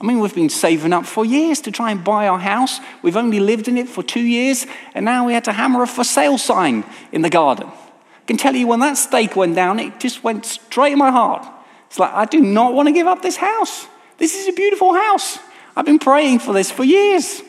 I 0.00 0.04
mean, 0.04 0.18
we've 0.18 0.34
been 0.34 0.48
saving 0.48 0.92
up 0.92 1.06
for 1.06 1.24
years 1.24 1.60
to 1.62 1.70
try 1.70 1.90
and 1.90 2.02
buy 2.02 2.26
our 2.26 2.38
house. 2.38 2.80
We've 3.02 3.16
only 3.16 3.38
lived 3.38 3.68
in 3.68 3.78
it 3.78 3.88
for 3.88 4.02
two 4.02 4.22
years, 4.22 4.66
and 4.94 5.04
now 5.04 5.26
we 5.26 5.32
had 5.32 5.44
to 5.44 5.52
hammer 5.52 5.82
a 5.82 5.86
for 5.86 6.04
sale 6.04 6.38
sign 6.38 6.84
in 7.12 7.22
the 7.22 7.30
garden. 7.30 7.68
I 7.68 8.24
can 8.26 8.36
tell 8.36 8.54
you 8.54 8.66
when 8.66 8.80
that 8.80 8.96
stake 8.96 9.36
went 9.36 9.54
down, 9.54 9.78
it 9.78 10.00
just 10.00 10.24
went 10.24 10.44
straight 10.44 10.92
in 10.92 10.98
my 10.98 11.10
heart. 11.10 11.46
It's 11.88 11.98
like, 11.98 12.12
I 12.12 12.24
do 12.24 12.40
not 12.40 12.74
want 12.74 12.88
to 12.88 12.92
give 12.92 13.06
up 13.06 13.22
this 13.22 13.36
house. 13.36 13.86
This 14.18 14.34
is 14.34 14.48
a 14.48 14.52
beautiful 14.52 14.94
house. 14.94 15.38
I've 15.76 15.86
been 15.86 15.98
praying 15.98 16.40
for 16.40 16.52
this 16.52 16.70
for 16.70 16.84
years. 16.84 17.42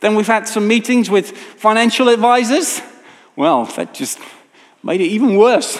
Then 0.00 0.14
we've 0.14 0.26
had 0.26 0.48
some 0.48 0.68
meetings 0.68 1.08
with 1.08 1.30
financial 1.30 2.08
advisors. 2.08 2.80
Well, 3.36 3.64
that 3.76 3.94
just 3.94 4.18
made 4.82 5.00
it 5.00 5.06
even 5.06 5.36
worse. 5.36 5.78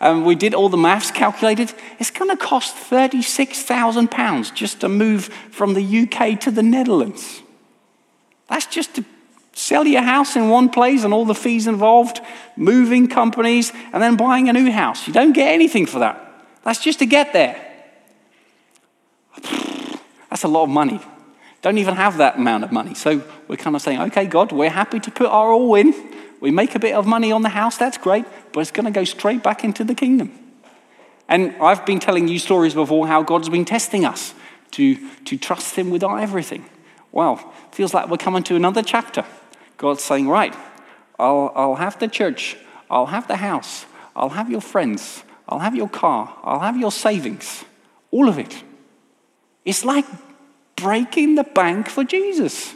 Um, 0.00 0.24
we 0.24 0.34
did 0.34 0.54
all 0.54 0.70
the 0.70 0.78
maths 0.78 1.10
calculated. 1.10 1.74
It's 1.98 2.10
going 2.10 2.30
to 2.30 2.36
cost 2.36 2.74
£36,000 2.74 4.54
just 4.54 4.80
to 4.80 4.88
move 4.88 5.26
from 5.50 5.74
the 5.74 6.00
UK 6.02 6.40
to 6.40 6.50
the 6.50 6.62
Netherlands. 6.62 7.42
That's 8.48 8.66
just 8.66 8.94
to 8.94 9.04
sell 9.52 9.86
your 9.86 10.02
house 10.02 10.36
in 10.36 10.48
one 10.48 10.70
place 10.70 11.04
and 11.04 11.12
all 11.12 11.26
the 11.26 11.34
fees 11.34 11.66
involved, 11.66 12.20
moving 12.56 13.08
companies, 13.08 13.72
and 13.92 14.02
then 14.02 14.16
buying 14.16 14.48
a 14.48 14.54
new 14.54 14.72
house. 14.72 15.06
You 15.06 15.12
don't 15.12 15.32
get 15.32 15.52
anything 15.52 15.84
for 15.84 15.98
that. 15.98 16.46
That's 16.64 16.82
just 16.82 16.98
to 17.00 17.06
get 17.06 17.32
there. 17.34 17.60
That's 20.30 20.44
a 20.44 20.48
lot 20.48 20.64
of 20.64 20.70
money. 20.70 21.00
Don't 21.62 21.76
even 21.76 21.94
have 21.96 22.16
that 22.18 22.36
amount 22.36 22.64
of 22.64 22.72
money. 22.72 22.94
So 22.94 23.22
we're 23.48 23.56
kind 23.56 23.76
of 23.76 23.82
saying, 23.82 24.00
okay, 24.00 24.24
God, 24.24 24.50
we're 24.50 24.70
happy 24.70 24.98
to 25.00 25.10
put 25.10 25.26
our 25.26 25.52
all 25.52 25.74
in. 25.74 25.92
We 26.40 26.50
make 26.50 26.74
a 26.74 26.78
bit 26.78 26.94
of 26.94 27.06
money 27.06 27.32
on 27.32 27.42
the 27.42 27.50
house, 27.50 27.76
that's 27.76 27.98
great, 27.98 28.24
but 28.52 28.60
it's 28.60 28.70
going 28.70 28.86
to 28.86 28.90
go 28.90 29.04
straight 29.04 29.42
back 29.42 29.64
into 29.64 29.84
the 29.84 29.94
kingdom. 29.94 30.32
And 31.28 31.54
I've 31.60 31.86
been 31.86 32.00
telling 32.00 32.28
you 32.28 32.38
stories 32.38 32.74
before 32.74 33.06
how 33.06 33.22
God's 33.22 33.48
been 33.48 33.64
testing 33.64 34.04
us 34.04 34.34
to, 34.72 34.96
to 35.26 35.36
trust 35.36 35.76
Him 35.76 35.90
with 35.90 36.02
our 36.02 36.18
everything. 36.18 36.64
Well, 37.12 37.36
feels 37.72 37.94
like 37.94 38.08
we're 38.08 38.16
coming 38.16 38.42
to 38.44 38.56
another 38.56 38.82
chapter. 38.82 39.24
God's 39.76 40.02
saying, 40.02 40.28
right, 40.28 40.54
I'll, 41.18 41.52
I'll 41.54 41.76
have 41.76 41.98
the 41.98 42.08
church, 42.08 42.56
I'll 42.90 43.06
have 43.06 43.28
the 43.28 43.36
house, 43.36 43.86
I'll 44.16 44.30
have 44.30 44.50
your 44.50 44.60
friends, 44.60 45.22
I'll 45.48 45.60
have 45.60 45.74
your 45.74 45.88
car, 45.88 46.36
I'll 46.42 46.60
have 46.60 46.76
your 46.76 46.92
savings, 46.92 47.64
all 48.10 48.28
of 48.28 48.38
it. 48.38 48.62
It's 49.64 49.84
like 49.84 50.04
breaking 50.76 51.34
the 51.36 51.44
bank 51.44 51.88
for 51.88 52.04
Jesus. 52.04 52.74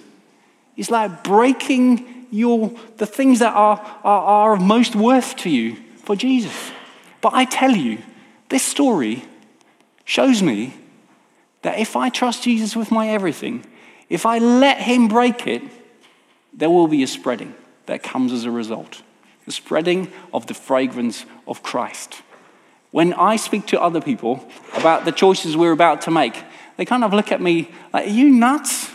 It's 0.77 0.91
like 0.91 1.25
breaking 1.25 2.14
your, 2.35 2.73
the 2.97 3.07
things 3.07 3.39
that 3.39 3.55
are, 3.55 3.81
are, 4.03 4.23
are 4.23 4.55
of 4.55 4.61
most 4.61 4.97
worth 4.97 5.37
to 5.37 5.49
you 5.49 5.77
for 5.99 6.17
Jesus. 6.17 6.73
But 7.21 7.33
I 7.33 7.45
tell 7.45 7.71
you, 7.71 7.99
this 8.49 8.65
story 8.65 9.25
shows 10.05 10.43
me 10.43 10.75
that 11.63 11.79
if 11.79 11.95
I 11.95 12.09
trust 12.09 12.43
Jesus 12.43 12.75
with 12.75 12.91
my 12.91 13.09
everything, 13.09 13.65
if 14.09 14.27
I 14.27 14.39
let 14.39 14.79
Him 14.79 15.07
break 15.07 15.47
it, 15.47 15.63
there 16.53 16.69
will 16.69 16.89
be 16.89 17.05
a 17.05 17.07
spreading 17.07 17.55
that 17.87 18.03
comes 18.03 18.33
as 18.33 18.45
a 18.45 18.51
result 18.51 19.03
the 19.45 19.53
spreading 19.53 20.11
of 20.33 20.47
the 20.47 20.55
fragrance 20.55 21.27
of 21.47 21.63
Christ. 21.63 22.23
When 22.93 23.13
I 23.13 23.37
speak 23.37 23.67
to 23.67 23.81
other 23.81 24.01
people 24.01 24.49
about 24.75 25.05
the 25.05 25.13
choices 25.13 25.55
we're 25.55 25.73
about 25.73 26.01
to 26.03 26.11
make, 26.11 26.43
they 26.79 26.87
kind 26.87 27.05
of 27.05 27.13
look 27.13 27.31
at 27.31 27.43
me 27.43 27.71
like, 27.93 28.07
Are 28.07 28.11
you 28.11 28.31
nuts? 28.31 28.91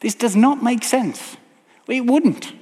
This 0.00 0.14
does 0.14 0.34
not 0.34 0.62
make 0.62 0.82
sense. 0.82 1.36
It 1.90 2.06
wouldn't 2.06 2.52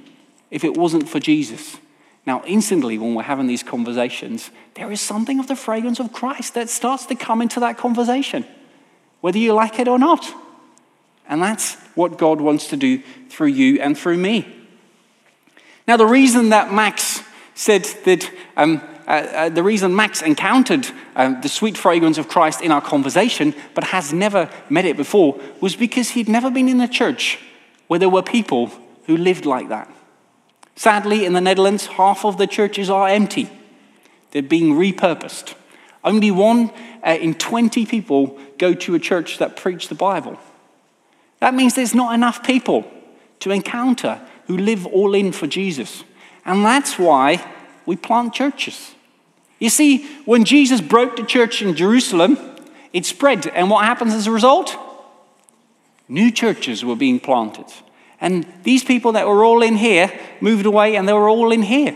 if 0.51 0.63
it 0.63 0.75
wasn't 0.75 1.07
for 1.07 1.19
Jesus. 1.19 1.77
Now, 2.25 2.43
instantly, 2.45 2.97
when 2.97 3.15
we're 3.15 3.23
having 3.23 3.47
these 3.47 3.63
conversations, 3.63 4.51
there 4.75 4.91
is 4.91 5.01
something 5.01 5.39
of 5.39 5.47
the 5.47 5.55
fragrance 5.55 5.99
of 5.99 6.11
Christ 6.11 6.53
that 6.55 6.69
starts 6.69 7.05
to 7.07 7.15
come 7.15 7.41
into 7.41 7.59
that 7.61 7.77
conversation, 7.77 8.45
whether 9.21 9.37
you 9.37 9.53
like 9.53 9.79
it 9.79 9.87
or 9.87 9.97
not. 9.97 10.31
And 11.27 11.41
that's 11.41 11.75
what 11.95 12.17
God 12.17 12.41
wants 12.41 12.67
to 12.67 12.77
do 12.77 13.01
through 13.29 13.47
you 13.47 13.79
and 13.81 13.97
through 13.97 14.17
me. 14.17 14.47
Now, 15.87 15.97
the 15.97 16.05
reason 16.05 16.49
that 16.49 16.73
Max 16.73 17.23
said 17.55 17.83
that, 18.05 18.29
um, 18.57 18.81
uh, 19.07 19.11
uh, 19.11 19.49
the 19.49 19.63
reason 19.63 19.95
Max 19.95 20.21
encountered 20.21 20.87
um, 21.15 21.41
the 21.41 21.49
sweet 21.49 21.77
fragrance 21.77 22.17
of 22.17 22.27
Christ 22.27 22.61
in 22.61 22.71
our 22.71 22.81
conversation, 22.81 23.55
but 23.73 23.85
has 23.85 24.13
never 24.13 24.49
met 24.69 24.85
it 24.85 24.97
before, 24.97 25.39
was 25.61 25.75
because 25.75 26.11
he'd 26.11 26.29
never 26.29 26.51
been 26.51 26.69
in 26.69 26.81
a 26.81 26.87
church 26.87 27.39
where 27.87 27.99
there 27.99 28.09
were 28.09 28.21
people 28.21 28.71
who 29.09 29.17
lived 29.17 29.43
like 29.43 29.69
that. 29.69 29.91
Sadly, 30.75 31.25
in 31.25 31.33
the 31.33 31.41
Netherlands, 31.41 31.87
half 31.87 32.23
of 32.23 32.37
the 32.37 32.45
churches 32.45 32.91
are 32.91 33.09
empty. 33.09 33.49
They're 34.29 34.43
being 34.43 34.75
repurposed. 34.75 35.55
Only 36.03 36.29
one 36.29 36.69
uh, 37.03 37.17
in 37.19 37.33
20 37.33 37.87
people 37.87 38.39
go 38.59 38.75
to 38.75 38.93
a 38.93 38.99
church 38.99 39.39
that 39.39 39.57
preach 39.57 39.87
the 39.87 39.95
Bible. 39.95 40.37
That 41.39 41.55
means 41.55 41.73
there's 41.73 41.95
not 41.95 42.13
enough 42.13 42.43
people 42.43 42.85
to 43.39 43.49
encounter 43.49 44.21
who 44.45 44.57
live 44.57 44.85
all 44.85 45.15
in 45.15 45.31
for 45.31 45.47
Jesus. 45.47 46.03
And 46.45 46.63
that's 46.63 46.99
why 46.99 47.43
we 47.87 47.95
plant 47.95 48.35
churches. 48.35 48.93
You 49.57 49.71
see, 49.71 50.05
when 50.25 50.45
Jesus 50.45 50.81
broke 50.81 51.15
the 51.15 51.25
church 51.25 51.63
in 51.63 51.75
Jerusalem, 51.75 52.37
it 52.93 53.07
spread. 53.07 53.47
And 53.47 53.71
what 53.71 53.85
happens 53.85 54.13
as 54.13 54.27
a 54.27 54.31
result? 54.31 54.77
New 56.07 56.29
churches 56.29 56.85
were 56.85 56.95
being 56.95 57.19
planted. 57.19 57.65
And 58.21 58.45
these 58.63 58.83
people 58.83 59.13
that 59.13 59.27
were 59.27 59.43
all 59.43 59.61
in 59.61 59.75
here 59.77 60.11
moved 60.41 60.65
away 60.65 60.95
and 60.95 61.07
they 61.07 61.13
were 61.13 61.29
all 61.29 61.51
in 61.51 61.61
here. 61.61 61.95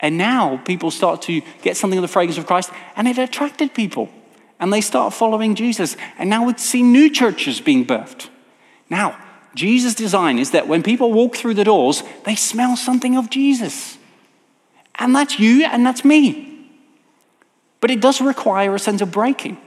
And 0.00 0.16
now 0.16 0.56
people 0.58 0.90
start 0.90 1.22
to 1.22 1.42
get 1.62 1.76
something 1.76 1.98
of 1.98 2.02
the 2.02 2.08
fragrance 2.08 2.38
of 2.38 2.46
Christ 2.46 2.70
and 2.96 3.06
it 3.06 3.18
attracted 3.18 3.74
people. 3.74 4.08
And 4.58 4.72
they 4.72 4.80
start 4.80 5.12
following 5.12 5.54
Jesus. 5.54 5.96
And 6.18 6.30
now 6.30 6.46
we 6.46 6.54
see 6.56 6.82
new 6.82 7.10
churches 7.10 7.60
being 7.60 7.86
birthed. 7.86 8.28
Now, 8.88 9.18
Jesus' 9.54 9.94
design 9.94 10.38
is 10.38 10.52
that 10.52 10.68
when 10.68 10.82
people 10.82 11.12
walk 11.12 11.36
through 11.36 11.54
the 11.54 11.64
doors, 11.64 12.02
they 12.24 12.34
smell 12.34 12.76
something 12.76 13.16
of 13.16 13.30
Jesus. 13.30 13.98
And 14.96 15.14
that's 15.14 15.38
you 15.38 15.64
and 15.64 15.84
that's 15.84 16.04
me. 16.04 16.68
But 17.80 17.90
it 17.90 18.00
does 18.00 18.20
require 18.20 18.74
a 18.74 18.78
sense 18.78 19.00
of 19.00 19.10
breaking. 19.10 19.58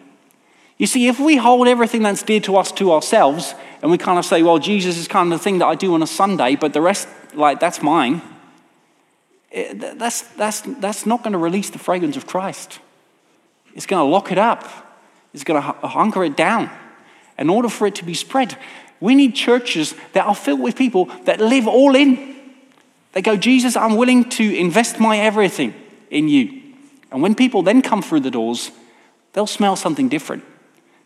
You 0.83 0.87
see, 0.87 1.07
if 1.07 1.17
we 1.17 1.37
hold 1.37 1.69
everything 1.69 2.03
that's 2.03 2.23
dear 2.23 2.41
to 2.41 2.57
us 2.57 2.69
to 2.73 2.91
ourselves 2.91 3.55
and 3.81 3.89
we 3.89 3.97
kind 3.97 4.19
of 4.19 4.25
say, 4.25 4.43
well, 4.43 4.59
Jesus 4.59 4.97
is 4.97 5.07
kind 5.07 5.31
of 5.31 5.39
the 5.39 5.41
thing 5.41 5.59
that 5.59 5.65
I 5.65 5.75
do 5.75 5.93
on 5.93 6.03
a 6.03 6.05
Sunday, 6.05 6.57
but 6.57 6.73
the 6.73 6.81
rest, 6.81 7.07
like, 7.33 7.61
that's 7.61 7.81
mine, 7.81 8.21
eh, 9.53 9.93
that's, 9.95 10.23
that's, 10.33 10.59
that's 10.59 11.05
not 11.05 11.23
going 11.23 11.31
to 11.31 11.37
release 11.37 11.69
the 11.69 11.79
fragrance 11.79 12.17
of 12.17 12.27
Christ. 12.27 12.81
It's 13.73 13.85
going 13.85 14.01
to 14.01 14.11
lock 14.11 14.29
it 14.33 14.37
up, 14.37 14.67
it's 15.33 15.45
going 15.45 15.63
to 15.63 15.87
hunker 15.87 16.21
it 16.25 16.35
down. 16.35 16.69
In 17.37 17.49
order 17.49 17.69
for 17.69 17.87
it 17.87 17.95
to 17.95 18.03
be 18.03 18.13
spread, 18.13 18.57
we 18.99 19.15
need 19.15 19.35
churches 19.35 19.95
that 20.11 20.25
are 20.25 20.35
filled 20.35 20.59
with 20.59 20.75
people 20.75 21.05
that 21.24 21.39
live 21.39 21.65
all 21.65 21.96
in. 21.96 22.35
They 23.13 23.22
go, 23.22 23.37
Jesus, 23.37 23.77
I'm 23.77 23.96
willing 23.96 24.29
to 24.31 24.53
invest 24.53 25.00
my 25.00 25.17
everything 25.17 25.74
in 26.09 26.27
you. 26.27 26.61
And 27.09 27.22
when 27.22 27.35
people 27.35 27.63
then 27.63 27.81
come 27.81 28.01
through 28.01 28.19
the 28.19 28.31
doors, 28.31 28.69
they'll 29.31 29.48
smell 29.48 29.77
something 29.77 30.09
different. 30.09 30.43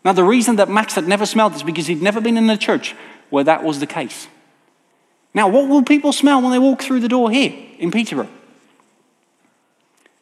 Now, 0.04 0.12
the 0.12 0.24
reason 0.24 0.56
that 0.56 0.68
Max 0.68 0.94
had 0.94 1.08
never 1.08 1.26
smelled 1.26 1.54
is 1.54 1.62
because 1.62 1.86
he'd 1.86 2.02
never 2.02 2.20
been 2.20 2.36
in 2.36 2.48
a 2.48 2.56
church 2.56 2.94
where 3.30 3.44
that 3.44 3.62
was 3.62 3.80
the 3.80 3.86
case. 3.86 4.28
Now, 5.34 5.48
what 5.48 5.68
will 5.68 5.82
people 5.82 6.12
smell 6.12 6.40
when 6.40 6.52
they 6.52 6.58
walk 6.58 6.82
through 6.82 7.00
the 7.00 7.08
door 7.08 7.30
here 7.30 7.54
in 7.78 7.90
Peterborough? 7.90 8.28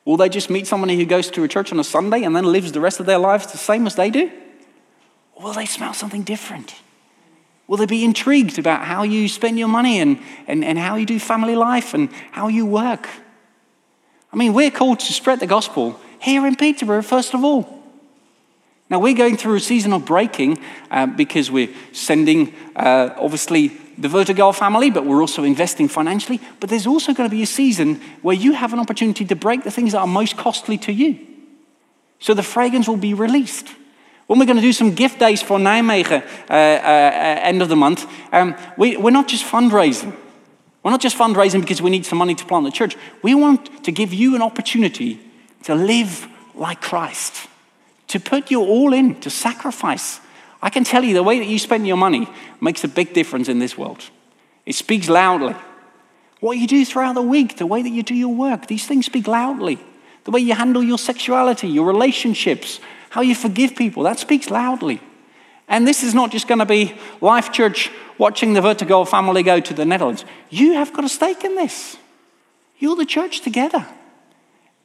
Will 0.05 0.17
they 0.17 0.29
just 0.29 0.51
meet 0.51 0.67
somebody 0.67 0.97
who 0.97 1.05
goes 1.05 1.31
to 1.33 1.45
a 1.45 1.49
church 1.49 1.73
on 1.73 1.81
a 1.81 1.85
Sunday 1.85 2.23
and 2.23 2.35
then 2.35 2.45
lives 2.45 2.73
the 2.73 2.81
rest 2.81 3.01
of 3.01 3.07
their 3.07 3.19
lives 3.19 3.51
the 3.51 3.59
same 3.59 3.87
as 3.87 3.97
they 3.97 4.11
do? 4.11 4.31
Or 5.35 5.45
will 5.45 5.53
they 5.53 5.67
smell 5.67 5.93
something 5.95 6.23
different? 6.23 6.77
Will 7.67 7.77
they 7.77 7.87
be 7.87 8.05
intrigued 8.05 8.59
about 8.59 8.85
how 8.85 9.03
you 9.03 9.29
spend 9.29 9.59
your 9.59 9.69
money 9.69 9.99
and, 9.99 10.21
and, 10.47 10.65
and 10.65 10.79
how 10.79 10.95
you 10.95 11.05
do 11.05 11.19
family 11.19 11.57
life 11.57 11.93
and 11.93 12.09
how 12.31 12.49
you 12.49 12.65
work? 12.65 13.09
I 14.33 14.37
mean, 14.37 14.53
we're 14.53 14.71
called 14.71 15.01
to 15.01 15.13
spread 15.13 15.41
the 15.41 15.47
gospel 15.47 16.01
here 16.21 16.47
in 16.47 16.55
Peterborough, 16.55 17.03
first 17.03 17.35
of 17.35 17.45
all. 17.45 17.83
Now, 18.89 19.01
we're 19.01 19.15
going 19.15 19.37
through 19.37 19.57
a 19.57 19.61
season 19.61 19.93
of 19.93 20.05
breaking 20.05 20.59
uh, 20.91 21.07
because 21.07 21.51
we're 21.51 21.75
sending, 21.93 22.55
uh, 22.77 23.11
obviously, 23.17 23.69
the 23.99 24.09
Vertigal 24.09 24.55
family, 24.55 24.91
but 24.91 25.05
we're 25.05 25.21
also 25.21 25.43
investing 25.43 25.89
financially. 25.89 26.41
But 26.61 26.71
there's 26.71 26.87
also 26.87 27.13
going 27.13 27.29
to 27.29 27.35
be 27.35 27.43
a 27.43 27.47
season 27.47 28.01
where 28.23 28.37
you 28.37 28.53
have 28.53 28.73
an 28.73 28.79
opportunity 28.79 29.25
to 29.25 29.35
break 29.35 29.65
the 29.65 29.71
things 29.71 29.93
that 29.93 30.01
are 30.01 30.07
most 30.07 30.37
costly 30.37 30.79
to 30.79 30.93
you. 30.93 31.19
So 32.19 32.35
the 32.35 32.43
fragrance 32.43 32.89
will 32.89 32.97
be 32.97 33.15
released. 33.15 33.69
When 34.27 34.39
we're 34.39 34.47
going 34.47 34.57
to 34.57 34.63
do 34.63 34.73
some 34.73 34.95
gift 34.95 35.19
days 35.19 35.43
for 35.43 35.59
Nijmegen 35.59 36.23
uh, 36.51 36.53
uh, 36.53 37.41
end 37.43 37.63
of 37.63 37.69
the 37.69 37.77
month, 37.77 38.07
um, 38.33 38.57
we, 38.77 38.97
we're 38.97 39.11
not 39.11 39.29
just 39.29 39.45
fundraising. 39.45 40.15
We're 40.83 40.91
not 40.91 41.01
just 41.01 41.17
fundraising 41.17 41.61
because 41.61 41.83
we 41.83 41.91
need 41.91 42.07
some 42.07 42.19
money 42.19 42.35
to 42.35 42.45
plant 42.45 42.65
the 42.65 42.71
church. 42.71 42.97
We 43.23 43.35
want 43.35 43.85
to 43.85 43.93
give 43.93 44.13
you 44.13 44.35
an 44.35 44.43
opportunity 44.43 45.21
to 45.65 45.75
live 45.75 46.29
like 46.55 46.81
Christ, 46.81 47.49
to 48.09 48.21
put 48.21 48.51
your 48.51 48.67
all 48.67 48.93
in, 48.93 49.21
to 49.21 49.31
sacrifice. 49.31 50.21
I 50.63 50.71
can 50.71 50.85
tell 50.85 51.05
you 51.05 51.15
the 51.15 51.23
way 51.23 51.39
that 51.39 51.47
you 51.47 51.59
spend 51.59 51.87
your 51.87 51.97
money 51.97 52.29
makes 52.61 52.85
a 52.85 52.89
big 52.89 53.13
difference 53.13 53.49
in 53.49 53.59
this 53.59 53.77
world. 53.77 54.11
It 54.65 54.75
speaks 54.75 55.09
loudly. 55.09 55.55
What 56.41 56.59
you 56.59 56.67
do 56.67 56.85
throughout 56.85 57.15
the 57.15 57.23
week, 57.23 57.57
the 57.57 57.67
way 57.67 57.83
that 57.83 57.91
you 57.91 58.03
do 58.03 58.15
your 58.15 58.35
work, 58.35 58.67
these 58.67 58.87
things 58.87 59.07
speak 59.07 59.27
loudly. 59.27 59.79
The 60.25 60.31
way 60.31 60.41
you 60.41 60.55
handle 60.55 60.83
your 60.83 60.99
sexuality, 60.99 61.69
your 61.69 61.87
relationships, 61.87 62.81
how 63.11 63.21
you 63.21 63.35
forgive 63.35 63.77
people, 63.77 64.03
that 64.03 64.19
speaks 64.19 64.51
loudly. 64.51 65.01
And 65.69 65.87
this 65.87 66.03
is 66.03 66.15
not 66.15 66.31
just 66.31 66.49
going 66.49 66.59
to 66.59 66.67
be 66.67 66.95
Life 67.21 67.53
Church 67.53 67.91
watching 68.19 68.53
the 68.53 68.61
Vertigo 68.61 69.05
family 69.05 69.43
go 69.43 69.61
to 69.61 69.75
the 69.75 69.85
Netherlands. 69.85 70.25
You 70.51 70.75
have 70.75 70.93
got 70.93 71.05
a 71.05 71.09
stake 71.09 71.45
in 71.45 71.55
this. 71.55 71.97
You're 72.79 72.97
the 72.97 73.07
church 73.07 73.41
together. 73.41 73.87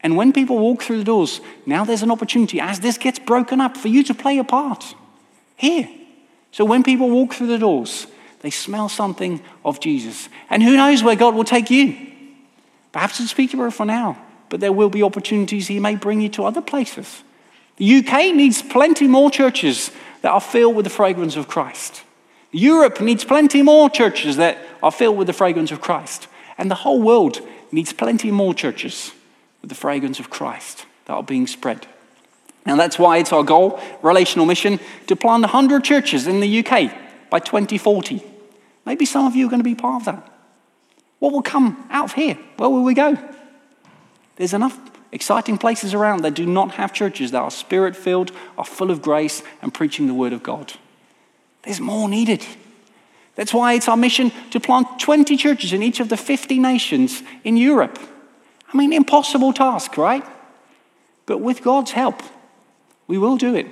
And 0.03 0.17
when 0.17 0.33
people 0.33 0.57
walk 0.57 0.81
through 0.81 0.97
the 0.97 1.03
doors, 1.03 1.41
now 1.65 1.85
there's 1.85 2.03
an 2.03 2.11
opportunity 2.11 2.59
as 2.59 2.79
this 2.79 2.97
gets 2.97 3.19
broken 3.19 3.61
up 3.61 3.77
for 3.77 3.87
you 3.87 4.03
to 4.03 4.13
play 4.13 4.37
a 4.39 4.43
part 4.43 4.95
here. 5.55 5.87
So 6.51 6.65
when 6.65 6.83
people 6.83 7.09
walk 7.09 7.33
through 7.33 7.47
the 7.47 7.59
doors, 7.59 8.07
they 8.41 8.49
smell 8.49 8.89
something 8.89 9.41
of 9.63 9.79
Jesus. 9.79 10.27
And 10.49 10.63
who 10.63 10.75
knows 10.75 11.03
where 11.03 11.15
God 11.15 11.35
will 11.35 11.43
take 11.43 11.69
you? 11.69 11.95
Perhaps 12.91 13.19
it's 13.19 13.33
Peterborough 13.33 13.71
for 13.71 13.85
now, 13.85 14.17
but 14.49 14.59
there 14.59 14.73
will 14.73 14.89
be 14.89 15.03
opportunities 15.03 15.67
He 15.67 15.79
may 15.79 15.95
bring 15.95 16.19
you 16.19 16.29
to 16.29 16.45
other 16.45 16.61
places. 16.61 17.23
The 17.77 17.99
UK 17.99 18.35
needs 18.35 18.61
plenty 18.61 19.07
more 19.07 19.31
churches 19.31 19.91
that 20.23 20.31
are 20.31 20.41
filled 20.41 20.75
with 20.75 20.85
the 20.85 20.89
fragrance 20.89 21.35
of 21.35 21.47
Christ. 21.47 22.03
Europe 22.51 22.99
needs 22.99 23.23
plenty 23.23 23.61
more 23.61 23.89
churches 23.89 24.35
that 24.37 24.57
are 24.83 24.91
filled 24.91 25.17
with 25.17 25.27
the 25.27 25.33
fragrance 25.33 25.71
of 25.71 25.79
Christ. 25.79 26.27
And 26.57 26.69
the 26.69 26.75
whole 26.75 27.01
world 27.01 27.39
needs 27.71 27.93
plenty 27.93 28.29
more 28.29 28.53
churches 28.53 29.13
with 29.61 29.69
the 29.69 29.75
fragrance 29.75 30.19
of 30.19 30.29
Christ 30.29 30.85
that 31.05 31.13
are 31.13 31.23
being 31.23 31.47
spread. 31.47 31.87
And 32.65 32.79
that's 32.79 32.99
why 32.99 33.17
it's 33.17 33.33
our 33.33 33.43
goal, 33.43 33.79
relational 34.01 34.45
mission, 34.45 34.79
to 35.07 35.15
plant 35.15 35.41
100 35.41 35.83
churches 35.83 36.27
in 36.27 36.39
the 36.39 36.59
UK 36.59 36.91
by 37.29 37.39
2040. 37.39 38.23
Maybe 38.85 39.05
some 39.05 39.25
of 39.25 39.35
you 39.35 39.47
are 39.47 39.49
going 39.49 39.59
to 39.59 39.63
be 39.63 39.75
part 39.75 40.01
of 40.01 40.05
that. 40.05 40.31
What 41.19 41.33
will 41.33 41.41
come 41.41 41.87
out 41.89 42.05
of 42.05 42.13
here? 42.13 42.37
Where 42.57 42.69
will 42.69 42.83
we 42.83 42.93
go? 42.93 43.17
There's 44.35 44.53
enough 44.53 44.79
exciting 45.11 45.57
places 45.57 45.93
around 45.93 46.21
that 46.23 46.33
do 46.33 46.45
not 46.45 46.71
have 46.71 46.93
churches 46.93 47.31
that 47.31 47.41
are 47.41 47.51
spirit 47.51 47.95
filled, 47.95 48.31
are 48.57 48.65
full 48.65 48.91
of 48.91 49.01
grace, 49.01 49.43
and 49.61 49.73
preaching 49.73 50.07
the 50.07 50.13
word 50.13 50.33
of 50.33 50.41
God. 50.41 50.73
There's 51.63 51.79
more 51.79 52.09
needed. 52.09 52.45
That's 53.35 53.53
why 53.53 53.73
it's 53.73 53.87
our 53.87 53.97
mission 53.97 54.31
to 54.51 54.59
plant 54.59 54.99
20 54.99 55.37
churches 55.37 55.73
in 55.73 55.83
each 55.83 55.99
of 55.99 56.09
the 56.09 56.17
50 56.17 56.59
nations 56.59 57.23
in 57.43 57.57
Europe. 57.57 57.99
I 58.73 58.77
mean, 58.77 58.93
impossible 58.93 59.53
task, 59.53 59.97
right? 59.97 60.25
But 61.25 61.39
with 61.39 61.61
God's 61.61 61.91
help, 61.91 62.21
we 63.07 63.17
will 63.17 63.37
do 63.37 63.55
it. 63.55 63.67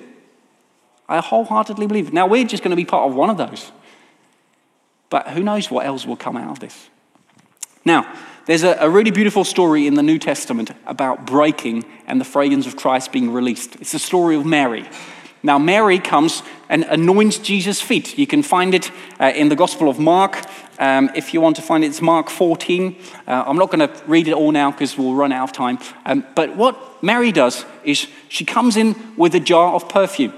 I 1.08 1.20
wholeheartedly 1.20 1.88
believe. 1.88 2.14
Now, 2.14 2.28
we're 2.28 2.46
just 2.46 2.62
going 2.64 2.72
to 2.72 2.78
be 2.78 2.86
part 2.86 3.10
of 3.10 3.16
one 3.16 3.30
of 3.30 3.38
those. 3.38 3.72
But 5.10 5.30
who 5.30 5.42
knows 5.42 5.72
what 5.72 5.86
else 5.86 6.06
will 6.06 6.16
come 6.16 6.38
out 6.38 6.52
of 6.52 6.60
this? 6.60 6.90
Now, 7.84 8.14
there's 8.46 8.64
a, 8.64 8.78
a, 8.80 8.90
really 8.90 9.12
beautiful 9.12 9.44
story 9.44 9.88
in 9.88 9.96
the 9.96 10.04
New 10.04 10.20
Testament 10.20 10.72
about 10.86 11.26
breaking 11.26 11.86
and 12.06 12.20
the 12.20 12.26
fragrance 12.26 12.68
of 12.68 12.76
Christ 12.76 13.12
being 13.12 13.32
released. 13.32 13.76
It's 13.78 13.92
the 13.92 14.00
story 14.00 14.36
of 14.36 14.46
Mary. 14.46 14.88
Now, 15.42 15.58
Mary 15.58 16.00
comes 16.00 16.44
and 16.68 16.84
anoints 16.84 17.38
Jesus' 17.38 17.82
feet. 17.82 18.18
You 18.18 18.28
can 18.28 18.44
find 18.44 18.74
it 18.74 18.92
uh, 19.20 19.32
in 19.36 19.50
the 19.50 19.56
Gospel 19.56 19.90
of 19.90 19.98
Mark. 19.98 20.44
Um, 20.80 21.10
if 21.16 21.34
you 21.34 21.42
want 21.42 21.56
to 21.56 21.62
find 21.62 21.84
it, 21.84 21.88
it's 21.88 22.02
Mark 22.02 22.30
14. 22.30 22.96
Uh, 23.28 23.44
I'm 23.48 23.58
not 23.58 23.72
going 23.72 23.88
to 23.88 24.04
read 24.06 24.28
it 24.28 24.34
all 24.34 24.52
now 24.52 24.72
because 24.72 24.98
we'll 24.98 25.14
run 25.14 25.32
out 25.32 25.50
of 25.50 25.54
time. 25.54 25.80
Um, 26.06 26.26
but 26.36 26.56
what 26.56 27.02
Mary 27.02 27.32
does 27.32 27.66
is 27.84 28.08
she 28.28 28.46
comes 28.46 28.76
in 28.78 28.96
with 29.16 29.34
a 29.34 29.40
jar 29.40 29.74
of 29.74 29.88
perfume. 29.88 30.34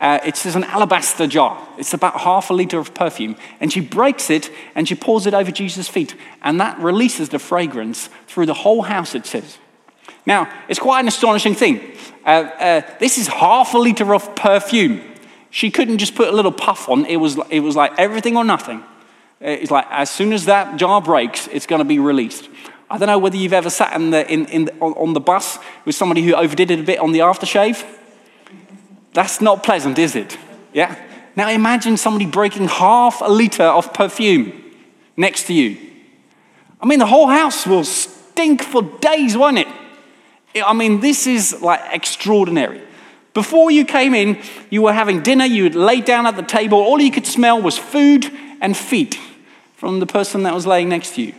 Uh, 0.00 0.18
it's 0.24 0.44
an 0.44 0.64
alabaster 0.64 1.28
jar. 1.28 1.64
It's 1.78 1.94
about 1.94 2.20
half 2.20 2.50
a 2.50 2.52
liter 2.52 2.80
of 2.80 2.92
perfume. 2.92 3.36
And 3.60 3.72
she 3.72 3.80
breaks 3.80 4.30
it 4.30 4.50
and 4.74 4.88
she 4.88 4.96
pours 4.96 5.26
it 5.26 5.34
over 5.34 5.52
Jesus' 5.52 5.86
feet. 5.86 6.16
And 6.42 6.60
that 6.60 6.76
releases 6.80 7.28
the 7.28 7.38
fragrance 7.38 8.10
through 8.26 8.46
the 8.46 8.54
whole 8.54 8.82
house, 8.82 9.14
it 9.14 9.26
says. 9.26 9.58
Now, 10.24 10.52
it's 10.68 10.78
quite 10.78 11.00
an 11.00 11.08
astonishing 11.08 11.54
thing. 11.54 11.80
Uh, 12.24 12.28
uh, 12.28 12.80
this 13.00 13.18
is 13.18 13.28
half 13.28 13.74
a 13.74 13.78
liter 13.78 14.14
of 14.14 14.34
perfume. 14.36 15.00
She 15.50 15.70
couldn't 15.70 15.98
just 15.98 16.14
put 16.14 16.28
a 16.28 16.32
little 16.32 16.52
puff 16.52 16.88
on. 16.88 17.04
It 17.06 17.16
was, 17.16 17.38
it 17.50 17.60
was 17.60 17.76
like 17.76 17.98
everything 17.98 18.36
or 18.36 18.44
nothing. 18.44 18.82
It's 19.40 19.70
like 19.70 19.86
as 19.90 20.10
soon 20.10 20.32
as 20.32 20.44
that 20.44 20.76
jar 20.76 21.02
breaks, 21.02 21.48
it's 21.48 21.66
going 21.66 21.80
to 21.80 21.84
be 21.84 21.98
released. 21.98 22.48
I 22.88 22.98
don't 22.98 23.08
know 23.08 23.18
whether 23.18 23.36
you've 23.36 23.52
ever 23.52 23.70
sat 23.70 23.94
in 23.94 24.10
the, 24.10 24.30
in, 24.32 24.46
in 24.46 24.64
the, 24.66 24.72
on 24.80 25.14
the 25.14 25.20
bus 25.20 25.58
with 25.84 25.94
somebody 25.94 26.22
who 26.22 26.34
overdid 26.34 26.70
it 26.70 26.80
a 26.80 26.82
bit 26.82 27.00
on 27.00 27.12
the 27.12 27.20
aftershave. 27.20 27.84
That's 29.14 29.40
not 29.40 29.62
pleasant, 29.62 29.98
is 29.98 30.14
it? 30.14 30.38
Yeah? 30.72 30.96
Now 31.34 31.48
imagine 31.50 31.96
somebody 31.96 32.26
breaking 32.26 32.68
half 32.68 33.20
a 33.20 33.30
liter 33.30 33.64
of 33.64 33.92
perfume 33.92 34.52
next 35.16 35.46
to 35.46 35.54
you. 35.54 35.76
I 36.80 36.86
mean, 36.86 36.98
the 36.98 37.06
whole 37.06 37.28
house 37.28 37.66
will 37.66 37.84
stink 37.84 38.62
for 38.62 38.82
days, 38.82 39.36
won't 39.36 39.58
it? 39.58 39.68
I 40.54 40.72
mean, 40.72 41.00
this 41.00 41.26
is 41.26 41.62
like 41.62 41.80
extraordinary. 41.92 42.82
Before 43.34 43.70
you 43.70 43.84
came 43.84 44.14
in, 44.14 44.38
you 44.68 44.82
were 44.82 44.92
having 44.92 45.22
dinner, 45.22 45.46
you 45.46 45.64
had 45.64 45.74
laid 45.74 46.04
down 46.04 46.26
at 46.26 46.36
the 46.36 46.42
table, 46.42 46.78
all 46.78 47.00
you 47.00 47.10
could 47.10 47.26
smell 47.26 47.60
was 47.60 47.78
food 47.78 48.30
and 48.60 48.76
feet 48.76 49.18
from 49.76 50.00
the 50.00 50.06
person 50.06 50.42
that 50.42 50.54
was 50.54 50.66
laying 50.66 50.90
next 50.90 51.14
to 51.14 51.22
you. 51.22 51.34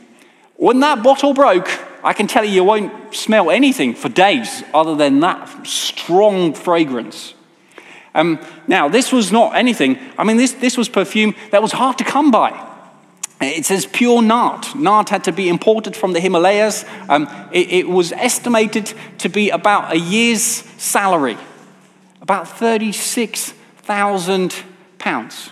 When 0.56 0.80
that 0.80 1.04
bottle 1.04 1.34
broke, 1.34 1.70
I 2.04 2.14
can 2.14 2.28
tell 2.28 2.44
you, 2.44 2.52
you 2.52 2.64
won't 2.64 3.16
smell 3.16 3.52
anything 3.52 3.94
for 3.94 4.10
days 4.10 4.64
other 4.74 4.96
than 4.96 5.20
that 5.20 5.68
strong 5.68 6.54
fragrance. 6.54 7.36
Um, 8.16 8.40
now, 8.68 8.90
this 8.90 9.12
was 9.12 9.32
not 9.32 9.56
anything, 9.56 10.00
I 10.18 10.24
mean, 10.24 10.38
this, 10.38 10.54
this 10.54 10.78
was 10.78 10.90
perfume 10.90 11.36
that 11.52 11.62
was 11.62 11.72
hard 11.72 11.98
to 12.00 12.04
come 12.04 12.32
by. 12.32 12.73
It 13.48 13.66
says 13.66 13.86
pure 13.86 14.22
nard. 14.22 14.66
Nard 14.76 15.10
had 15.10 15.24
to 15.26 15.32
be 15.32 15.50
imported 15.50 15.96
from 15.96 16.14
the 16.14 16.20
Himalayas. 16.20 16.86
Um, 17.10 17.28
it, 17.52 17.72
it, 17.72 17.90
was 17.90 18.12
estimated 18.12 18.94
to 19.20 19.30
be 19.30 19.50
about 19.50 19.92
a 19.92 19.98
year's 19.98 20.42
salary, 20.42 21.38
about 22.22 22.48
36,000 22.48 24.56
pounds. 25.00 25.50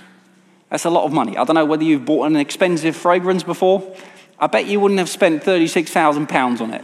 That's 0.69 0.85
a 0.85 0.89
lot 0.89 1.05
of 1.05 1.11
money. 1.11 1.37
I 1.37 1.43
don't 1.43 1.55
know 1.55 1.65
whether 1.65 1.83
you've 1.83 2.05
bought 2.05 2.27
an 2.27 2.35
expensive 2.35 2.95
fragrance 2.95 3.43
before. 3.43 3.95
I 4.39 4.47
bet 4.47 4.67
you 4.67 4.79
wouldn't 4.79 4.99
have 4.99 5.09
spent 5.09 5.43
36,000 5.43 6.29
pounds 6.29 6.61
on 6.61 6.73
it. 6.73 6.83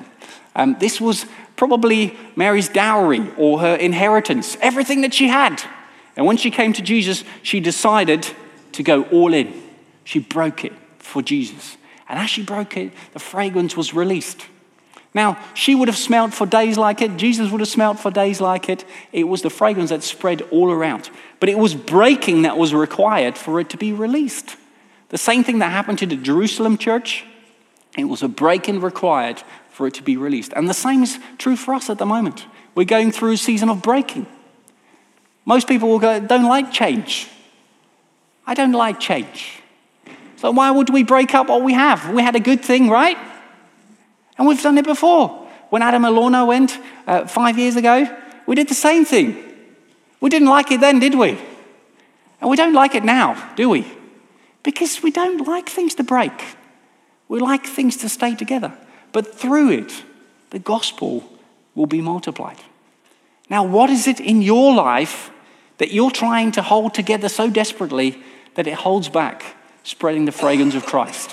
Um, 0.56 0.76
this 0.80 1.00
was 1.00 1.26
probably 1.56 2.18
Mary's 2.36 2.70
dowry 2.70 3.32
or 3.38 3.60
her 3.60 3.76
inheritance, 3.76 4.58
everything 4.62 5.02
that 5.02 5.14
she 5.14 5.28
had. 5.28 5.62
And 6.16 6.26
when 6.26 6.38
she 6.38 6.50
came 6.50 6.74
to 6.74 6.82
Jesus, 6.82 7.24
she 7.44 7.60
decided 7.60 8.28
to 8.72 8.84
go 8.84 9.04
all 9.04 9.34
in. 9.34 9.62
She 10.04 10.20
broke 10.20 10.66
it 10.66 10.74
for 11.08 11.22
Jesus. 11.22 11.78
And 12.10 12.20
as 12.20 12.30
she 12.30 12.44
broke 12.44 12.78
it, 12.78 12.92
the 13.14 13.20
fragrance 13.20 13.76
was 13.76 13.94
released. 13.94 14.46
Now, 15.14 15.40
she 15.54 15.74
would 15.74 15.88
have 15.88 15.98
smelled 15.98 16.34
for 16.34 16.46
days 16.46 16.78
like 16.78 17.02
it. 17.02 17.18
Jesus 17.18 17.52
would 17.52 17.62
have 17.62 17.70
smelled 17.70 18.00
for 18.00 18.12
days 18.12 18.40
like 18.40 18.70
it. 18.70 18.86
It 19.12 19.24
was 19.24 19.42
the 19.42 19.50
fragrance 19.50 19.90
that 19.90 20.04
spread 20.04 20.42
all 20.52 20.70
around. 20.70 21.10
But 21.40 21.50
it 21.50 21.58
was 21.58 21.74
breaking 21.74 22.44
that 22.44 22.58
was 22.58 22.74
required 22.74 23.38
for 23.38 23.60
it 23.60 23.70
to 23.72 23.78
be 23.78 23.94
released. 23.94 24.56
The 25.10 25.18
same 25.18 25.44
thing 25.44 25.60
that 25.60 25.72
happened 25.72 26.00
to 26.00 26.06
the 26.06 26.18
Jerusalem 26.18 26.78
church, 26.78 27.26
it 27.98 28.04
was 28.04 28.22
a 28.22 28.28
breaking 28.28 28.82
required 28.82 29.42
for 29.72 29.88
it 29.88 29.96
to 29.96 30.04
be 30.04 30.18
released. 30.18 30.54
And 30.54 30.70
the 30.70 30.74
same 30.74 31.02
is 31.02 31.18
true 31.38 31.56
for 31.56 31.74
us 31.74 31.90
at 31.90 31.98
the 31.98 32.06
moment. 32.06 32.46
We're 32.76 32.86
going 32.86 33.12
through 33.12 33.32
a 33.32 33.38
season 33.38 33.70
of 33.70 33.82
breaking. 33.82 34.28
Most 35.46 35.68
people 35.68 35.90
will 35.90 36.00
go, 36.00 36.20
don't 36.20 36.46
like 36.46 36.72
change. 36.72 37.28
I 38.46 38.54
don't 38.54 38.74
like 38.74 39.00
change. 39.00 39.62
So 40.38 40.52
why 40.52 40.72
would 40.72 40.90
we 40.90 41.04
break 41.04 41.34
up 41.34 41.50
what 41.50 41.64
we 41.64 41.74
have? 41.74 42.14
We 42.14 42.22
had 42.22 42.36
a 42.36 42.40
good 42.40 42.64
thing, 42.64 42.90
right? 42.90 43.18
And 44.38 44.48
we've 44.48 44.62
done 44.62 44.78
it 44.78 44.86
before. 44.86 45.30
When 45.70 45.82
Adam 45.82 46.06
and 46.06 46.16
Lorna 46.16 46.46
went 46.46 46.78
uh, 47.08 47.26
five 47.26 47.58
years 47.58 47.76
ago, 47.76 48.08
we 48.46 48.56
did 48.56 48.70
the 48.70 48.76
same 48.76 49.04
thing. 49.04 49.44
We 50.22 50.30
didn't 50.30 50.48
like 50.48 50.72
it 50.72 50.80
then, 50.80 51.00
did 51.00 51.16
we? 51.16 51.38
And 52.40 52.50
we 52.50 52.56
don't 52.56 52.74
like 52.74 52.94
it 52.94 53.04
now, 53.04 53.52
do 53.56 53.68
we? 53.68 53.92
Because 54.64 55.02
we 55.02 55.12
don't 55.12 55.48
like 55.48 55.68
things 55.70 55.96
to 55.96 56.04
break. 56.04 56.56
We 57.28 57.40
like 57.40 57.66
things 57.66 57.98
to 57.98 58.10
stay 58.10 58.36
together. 58.36 58.74
But 59.12 59.34
through 59.34 59.72
it, 59.72 60.04
the 60.52 60.60
gospel 60.60 61.24
will 61.74 61.88
be 61.88 62.02
multiplied. 62.02 62.58
Now, 63.50 63.64
what 63.64 63.90
is 63.90 64.08
it 64.08 64.20
in 64.20 64.42
your 64.42 64.76
life 64.76 65.32
that 65.80 65.92
you're 65.92 66.12
trying 66.12 66.52
to 66.54 66.62
hold 66.62 66.94
together 66.94 67.28
so 67.28 67.50
desperately 67.50 68.22
that 68.56 68.68
it 68.68 68.76
holds 68.76 69.10
back 69.10 69.57
spreading 69.88 70.26
the 70.26 70.34
fragrance 70.34 70.76
of 70.76 70.86
Christ? 70.86 71.32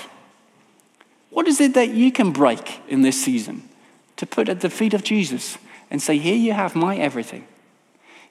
What 1.29 1.45
is 1.45 1.59
it 1.59 1.73
that 1.73 1.89
you 1.89 2.09
can 2.09 2.31
break 2.31 2.79
in 2.87 3.01
this 3.01 3.21
season 3.21 3.67
to 4.15 4.25
put 4.25 4.47
at 4.47 4.61
the 4.61 4.69
feet 4.69 4.93
of 4.93 5.03
Jesus 5.03 5.57
and 5.91 6.01
say, 6.01 6.17
Here 6.17 6.35
you 6.35 6.53
have 6.53 6.73
my 6.73 6.95
everything? 6.95 7.45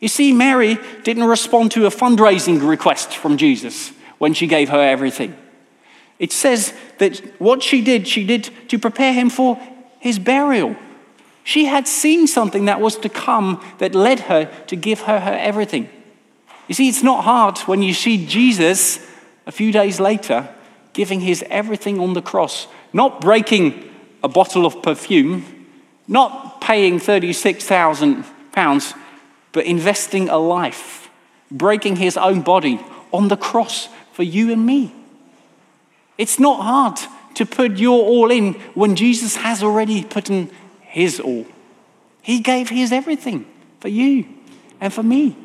You 0.00 0.08
see, 0.08 0.32
Mary 0.32 0.78
didn't 1.02 1.24
respond 1.24 1.72
to 1.72 1.84
a 1.84 1.90
fundraising 1.90 2.66
request 2.66 3.14
from 3.14 3.36
Jesus 3.36 3.90
when 4.16 4.32
she 4.32 4.46
gave 4.46 4.70
her 4.70 4.80
everything. 4.80 5.36
It 6.18 6.32
says 6.32 6.72
that 6.98 7.18
what 7.38 7.62
she 7.62 7.82
did, 7.82 8.08
she 8.08 8.26
did 8.26 8.48
to 8.68 8.78
prepare 8.78 9.12
him 9.12 9.28
for 9.28 9.60
his 10.00 10.18
burial. 10.18 10.74
She 11.42 11.66
had 11.66 11.86
seen 11.86 12.26
something 12.26 12.64
that 12.64 12.80
was 12.80 12.96
to 12.98 13.10
come 13.10 13.62
that 13.76 13.94
led 13.94 14.20
her 14.20 14.46
to 14.68 14.76
give 14.76 15.00
her 15.00 15.20
her 15.20 15.34
everything. 15.38 15.90
You 16.66 16.74
see, 16.74 16.88
it's 16.88 17.02
not 17.02 17.24
hard 17.24 17.58
when 17.58 17.82
you 17.82 17.92
see 17.92 18.26
Jesus 18.26 19.06
a 19.46 19.52
few 19.52 19.72
days 19.72 20.00
later 20.00 20.48
giving 20.92 21.20
his 21.20 21.44
everything 21.50 22.00
on 22.00 22.14
the 22.14 22.22
cross, 22.22 22.66
not 22.92 23.20
breaking 23.20 23.90
a 24.22 24.28
bottle 24.28 24.64
of 24.64 24.82
perfume, 24.82 25.44
not 26.08 26.60
paying 26.60 26.98
36,000 26.98 28.24
pounds, 28.52 28.94
but 29.52 29.66
investing 29.66 30.28
a 30.28 30.38
life, 30.38 31.10
breaking 31.50 31.96
his 31.96 32.16
own 32.16 32.40
body 32.40 32.80
on 33.12 33.28
the 33.28 33.36
cross 33.36 33.88
for 34.12 34.22
you 34.22 34.52
and 34.52 34.64
me. 34.64 34.94
It's 36.16 36.38
not 36.38 36.62
hard 36.62 36.98
to 37.34 37.44
put 37.44 37.78
your 37.78 38.04
all 38.04 38.30
in 38.30 38.54
when 38.74 38.96
Jesus 38.96 39.36
has 39.36 39.62
already 39.62 40.04
put 40.04 40.30
in 40.30 40.50
his 40.80 41.18
all. 41.18 41.44
He 42.22 42.40
gave 42.40 42.68
his 42.68 42.92
everything 42.92 43.46
for 43.80 43.88
you 43.88 44.26
and 44.80 44.92
for 44.92 45.02
me. 45.02 45.36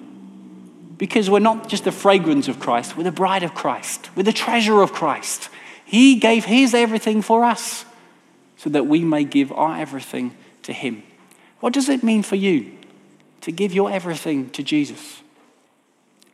Because 1.00 1.30
we're 1.30 1.40
not 1.40 1.70
just 1.70 1.86
the 1.86 1.92
fragrance 1.92 2.48
of 2.50 2.60
Christ, 2.60 2.96
we're 2.96 3.06
the 3.06 3.12
bride 3.12 3.42
of 3.42 3.56
Christ, 3.56 4.10
we're 4.16 4.24
the 4.24 4.34
treasure 4.34 4.82
of 4.82 4.94
Christ. 4.94 5.50
He 5.86 6.18
gave 6.18 6.46
his 6.46 6.76
everything 6.76 7.24
for 7.24 7.44
us 7.44 7.86
so 8.58 8.70
that 8.70 8.86
we 8.86 9.04
may 9.04 9.24
give 9.24 9.52
our 9.52 9.80
everything 9.80 10.36
to 10.64 10.74
him. 10.74 11.02
What 11.62 11.74
does 11.74 11.90
it 11.90 12.04
mean 12.04 12.22
for 12.22 12.36
you 12.36 12.78
to 13.42 13.52
give 13.52 13.74
your 13.74 13.90
everything 13.90 14.50
to 14.52 14.62
Jesus? 14.62 15.22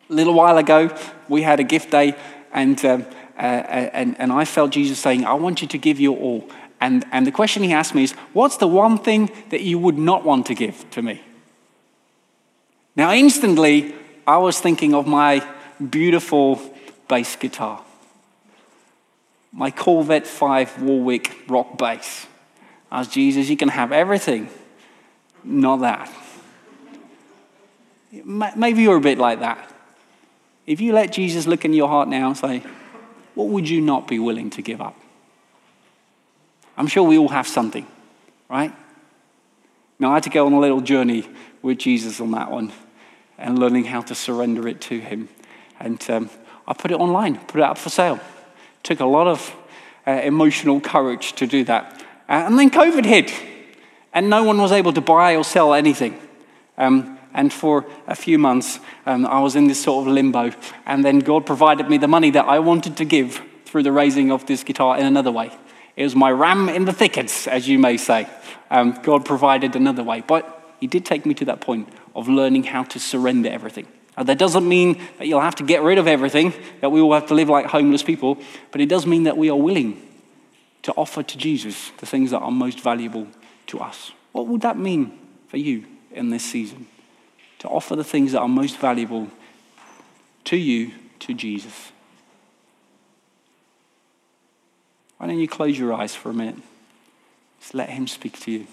A 0.10 0.14
little 0.14 0.34
while 0.34 0.58
ago, 0.58 0.96
we 1.30 1.44
had 1.44 1.60
a 1.60 1.64
gift 1.64 1.92
day, 1.92 2.16
and, 2.52 2.84
um, 2.84 3.06
uh, 3.38 3.42
and, 3.42 4.20
and 4.20 4.32
I 4.32 4.46
felt 4.46 4.72
Jesus 4.72 5.00
saying, 5.00 5.26
I 5.26 5.34
want 5.36 5.62
you 5.62 5.68
to 5.70 5.78
give 5.78 6.00
your 6.00 6.18
all. 6.18 6.50
And, 6.82 7.06
and 7.12 7.26
the 7.26 7.32
question 7.32 7.64
he 7.64 7.72
asked 7.72 7.96
me 7.96 8.04
is, 8.04 8.12
What's 8.34 8.58
the 8.58 8.68
one 8.68 8.98
thing 8.98 9.30
that 9.52 9.62
you 9.62 9.80
would 9.80 9.98
not 9.98 10.26
want 10.26 10.48
to 10.48 10.56
give 10.56 10.90
to 10.92 11.02
me? 11.02 11.22
Now, 12.96 13.14
instantly, 13.14 13.94
I 14.28 14.38
was 14.38 14.60
thinking 14.60 14.94
of 14.96 15.06
my 15.06 15.48
beautiful 15.90 16.60
bass 17.08 17.36
guitar, 17.36 17.84
my 19.52 19.70
Corvette 19.70 20.26
5 20.26 20.82
Warwick 20.82 21.44
rock 21.48 21.78
bass. 21.78 22.26
I 22.92 23.00
was, 23.00 23.08
Jesus, 23.08 23.50
you 23.50 23.58
can 23.58 23.70
have 23.70 23.92
everything, 23.92 24.50
not 25.44 25.82
that. 25.82 26.12
Maybe 28.12 28.82
you're 28.82 28.98
a 28.98 29.02
bit 29.02 29.18
like 29.18 29.42
that. 29.42 29.72
If 30.66 30.82
you 30.82 30.94
let 30.94 31.12
Jesus 31.12 31.46
look 31.46 31.66
in 31.66 31.74
your 31.74 31.88
heart 31.88 32.08
now 32.08 32.28
and 32.28 32.38
say, 32.38 32.64
what 33.36 33.50
would 33.50 33.70
you 33.70 33.82
not 33.82 34.08
be 34.08 34.18
willing 34.18 34.50
to 34.52 34.62
give 34.62 34.82
up? 34.82 34.96
I'm 36.78 36.88
sure 36.88 37.04
we 37.04 37.18
all 37.18 37.30
have 37.30 37.48
something, 37.48 37.86
right? 38.50 38.74
Now, 40.00 40.12
I 40.12 40.16
had 40.16 40.24
to 40.24 40.30
go 40.30 40.46
on 40.46 40.54
a 40.54 40.60
little 40.60 40.82
journey 40.82 41.28
with 41.62 41.78
Jesus 41.78 42.20
on 42.20 42.32
that 42.32 42.50
one 42.50 42.72
and 43.38 43.60
learning 43.60 43.86
how 43.86 44.02
to 44.02 44.16
surrender 44.16 44.68
it 44.68 44.82
to 44.82 45.00
Him. 45.00 45.30
And 45.80 46.04
um, 46.10 46.30
I 46.68 46.74
put 46.74 46.92
it 46.92 47.00
online, 47.00 47.38
put 47.38 47.60
it 47.60 47.64
up 47.64 47.78
for 47.78 47.90
sale. 47.90 48.20
Took 48.84 49.00
a 49.00 49.06
lot 49.06 49.28
of 49.28 49.56
uh, 50.08 50.12
emotional 50.24 50.80
courage 50.80 51.34
to 51.34 51.48
do 51.48 51.64
that. 51.66 52.04
Uh, 52.30 52.46
and 52.48 52.58
then 52.58 52.70
COVID 52.70 53.06
hit, 53.06 53.34
and 54.14 54.30
no 54.30 54.44
one 54.44 54.58
was 54.58 54.72
able 54.72 54.94
to 54.94 55.02
buy 55.02 55.36
or 55.36 55.44
sell 55.44 55.74
anything. 55.74 56.20
Um, 56.78 57.18
And 57.38 57.52
for 57.52 57.84
a 58.08 58.16
few 58.16 58.40
months, 58.40 58.80
um, 59.06 59.26
I 59.26 59.42
was 59.42 59.56
in 59.56 59.68
this 59.68 59.84
sort 59.84 60.08
of 60.08 60.14
limbo. 60.14 60.52
And 60.86 61.04
then 61.04 61.20
God 61.20 61.46
provided 61.46 61.90
me 61.90 61.98
the 62.00 62.08
money 62.08 62.32
that 62.32 62.46
I 62.48 62.60
wanted 62.60 62.96
to 62.96 63.06
give 63.06 63.42
through 63.66 63.84
the 63.84 63.92
raising 63.92 64.32
of 64.32 64.46
this 64.46 64.64
guitar 64.64 64.98
in 64.98 65.06
another 65.06 65.32
way. 65.32 65.52
It 65.98 66.04
was 66.04 66.16
my 66.16 66.32
ram 66.32 66.70
in 66.70 66.86
the 66.86 66.94
thickets, 66.94 67.48
as 67.48 67.68
you 67.68 67.78
may 67.78 67.98
say. 67.98 68.28
Um, 68.72 68.98
God 69.04 69.26
provided 69.26 69.76
another 69.76 70.04
way. 70.04 70.24
But 70.26 70.44
He 70.86 70.88
did 70.88 71.04
take 71.04 71.26
me 71.26 71.34
to 71.34 71.46
that 71.46 71.62
point 71.62 71.90
of 72.14 72.30
learning 72.30 72.66
how 72.66 72.84
to 72.84 73.00
surrender 73.00 73.50
everything. 73.50 73.88
Now, 74.16 74.22
that 74.22 74.38
doesn't 74.38 74.70
mean 74.70 75.02
that 75.18 75.26
you'll 75.26 75.42
have 75.42 75.56
to 75.56 75.64
get 75.64 75.82
rid 75.82 75.98
of 75.98 76.06
everything, 76.06 76.54
that 76.82 76.92
we 76.92 77.02
all 77.02 77.12
have 77.16 77.26
to 77.30 77.34
live 77.34 77.50
like 77.50 77.66
homeless 77.66 78.04
people, 78.04 78.38
but 78.70 78.82
it 78.82 78.86
does 78.86 79.08
mean 79.08 79.24
that 79.24 79.36
we 79.36 79.50
are 79.50 79.56
willing 79.56 80.00
to 80.84 80.92
offer 80.92 81.24
to 81.24 81.38
Jesus 81.40 81.90
the 81.98 82.06
things 82.06 82.30
that 82.30 82.38
are 82.38 82.52
most 82.52 82.82
valuable 82.82 83.26
to 83.66 83.80
us. 83.80 84.12
What 84.32 84.46
would 84.46 84.62
that 84.62 84.78
mean 84.78 85.18
for 85.48 85.58
you 85.58 85.86
in 86.12 86.30
this 86.30 86.44
season? 86.44 86.86
To 87.60 87.68
offer 87.68 87.96
the 87.96 88.04
things 88.04 88.34
that 88.34 88.42
are 88.42 88.48
most 88.48 88.78
valuable 88.78 89.28
to 90.44 90.56
you 90.56 90.92
to 91.22 91.34
Jesus. 91.34 91.92
Why 95.18 95.26
don't 95.26 95.40
you 95.40 95.48
close 95.48 95.80
your 95.80 95.94
eyes 95.94 96.14
for 96.14 96.30
a 96.30 96.34
minute? 96.36 96.58
Just 97.60 97.74
let 97.74 97.90
Him 97.90 98.06
speak 98.06 98.40
to 98.42 98.52
you. 98.52 98.68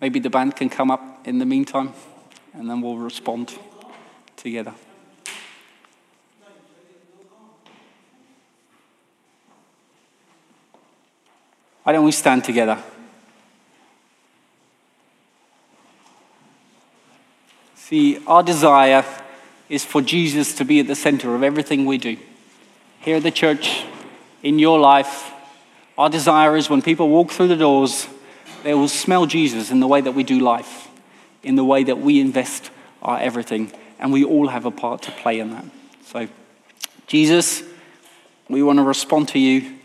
Maybe 0.00 0.20
the 0.20 0.30
band 0.30 0.56
can 0.56 0.68
come 0.68 0.90
up 0.90 1.26
in 1.26 1.38
the 1.38 1.46
meantime, 1.46 1.92
and 2.52 2.70
then 2.70 2.80
we'll 2.80 2.96
respond 2.96 3.58
together. 4.36 4.74
Why 11.82 11.92
don't 11.92 12.04
we 12.04 12.12
stand 12.12 12.44
together? 12.44 12.82
See, 17.74 18.22
our 18.26 18.42
desire 18.42 19.04
is 19.70 19.84
for 19.84 20.02
Jesus 20.02 20.54
to 20.56 20.64
be 20.66 20.80
at 20.80 20.86
the 20.86 20.94
center 20.94 21.34
of 21.34 21.42
everything 21.42 21.86
we 21.86 21.96
do. 21.96 22.18
Here 23.00 23.16
at 23.16 23.22
the 23.22 23.30
church, 23.30 23.84
in 24.42 24.58
your 24.58 24.78
life, 24.78 25.32
our 25.96 26.10
desire 26.10 26.56
is 26.56 26.68
when 26.68 26.82
people 26.82 27.08
walk 27.08 27.30
through 27.30 27.48
the 27.48 27.56
doors, 27.56 28.06
they 28.62 28.74
will 28.74 28.88
smell 28.88 29.26
Jesus 29.26 29.70
in 29.70 29.80
the 29.80 29.86
way 29.86 30.00
that 30.00 30.12
we 30.12 30.22
do 30.22 30.38
life, 30.38 30.88
in 31.42 31.56
the 31.56 31.64
way 31.64 31.84
that 31.84 31.98
we 31.98 32.20
invest 32.20 32.70
our 33.02 33.18
everything. 33.18 33.72
And 33.98 34.12
we 34.12 34.24
all 34.24 34.48
have 34.48 34.64
a 34.64 34.70
part 34.70 35.02
to 35.02 35.10
play 35.10 35.40
in 35.40 35.50
that. 35.50 35.64
So, 36.04 36.28
Jesus, 37.06 37.62
we 38.48 38.62
want 38.62 38.78
to 38.78 38.82
respond 38.82 39.28
to 39.28 39.38
you 39.38 39.76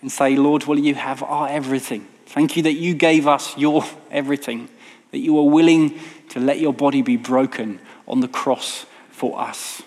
and 0.00 0.10
say, 0.10 0.36
Lord, 0.36 0.64
will 0.64 0.78
you 0.78 0.94
have 0.94 1.22
our 1.22 1.48
everything? 1.48 2.06
Thank 2.26 2.56
you 2.56 2.62
that 2.64 2.74
you 2.74 2.94
gave 2.94 3.26
us 3.26 3.56
your 3.56 3.84
everything, 4.10 4.68
that 5.10 5.18
you 5.18 5.38
are 5.38 5.48
willing 5.48 5.98
to 6.30 6.40
let 6.40 6.58
your 6.58 6.72
body 6.72 7.02
be 7.02 7.16
broken 7.16 7.80
on 8.06 8.20
the 8.20 8.28
cross 8.28 8.86
for 9.10 9.40
us. 9.40 9.82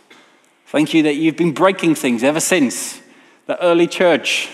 Thank 0.68 0.94
you 0.94 1.04
that 1.04 1.16
you've 1.16 1.38
been 1.38 1.54
breaking 1.54 1.96
things 1.96 2.24
ever 2.24 2.40
since 2.40 3.02
the 3.46 3.62
early 3.62 3.88
church, 3.88 4.50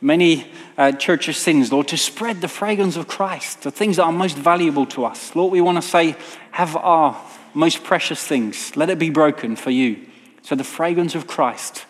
many 0.00 0.46
uh, 0.76 0.92
church 0.92 1.28
of 1.28 1.36
sins, 1.36 1.72
Lord, 1.72 1.88
to 1.88 1.96
spread 1.96 2.40
the 2.40 2.48
fragrance 2.48 2.96
of 2.96 3.08
Christ, 3.08 3.62
the 3.62 3.70
things 3.70 3.96
that 3.96 4.04
are 4.04 4.12
most 4.12 4.36
valuable 4.36 4.86
to 4.86 5.04
us. 5.04 5.34
Lord, 5.34 5.52
we 5.52 5.60
want 5.60 5.76
to 5.76 5.82
say, 5.82 6.16
have 6.52 6.76
our 6.76 7.20
most 7.54 7.84
precious 7.84 8.22
things. 8.22 8.76
Let 8.76 8.90
it 8.90 8.98
be 8.98 9.10
broken 9.10 9.56
for 9.56 9.70
you 9.70 10.06
so 10.42 10.54
the 10.54 10.64
fragrance 10.64 11.14
of 11.14 11.26
Christ 11.26 11.86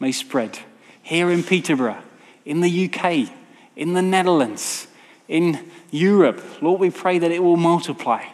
may 0.00 0.10
spread 0.12 0.58
here 1.02 1.30
in 1.30 1.42
Peterborough, 1.42 2.02
in 2.44 2.60
the 2.60 2.90
UK, 2.90 3.30
in 3.76 3.92
the 3.92 4.02
Netherlands, 4.02 4.88
in 5.28 5.70
Europe. 5.90 6.42
Lord, 6.60 6.80
we 6.80 6.90
pray 6.90 7.18
that 7.18 7.30
it 7.30 7.42
will 7.42 7.56
multiply 7.56 8.24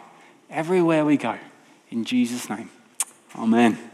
everywhere 0.49 1.05
we 1.05 1.17
go. 1.17 1.37
In 1.89 2.03
Jesus' 2.03 2.49
name, 2.49 2.69
amen. 3.35 3.88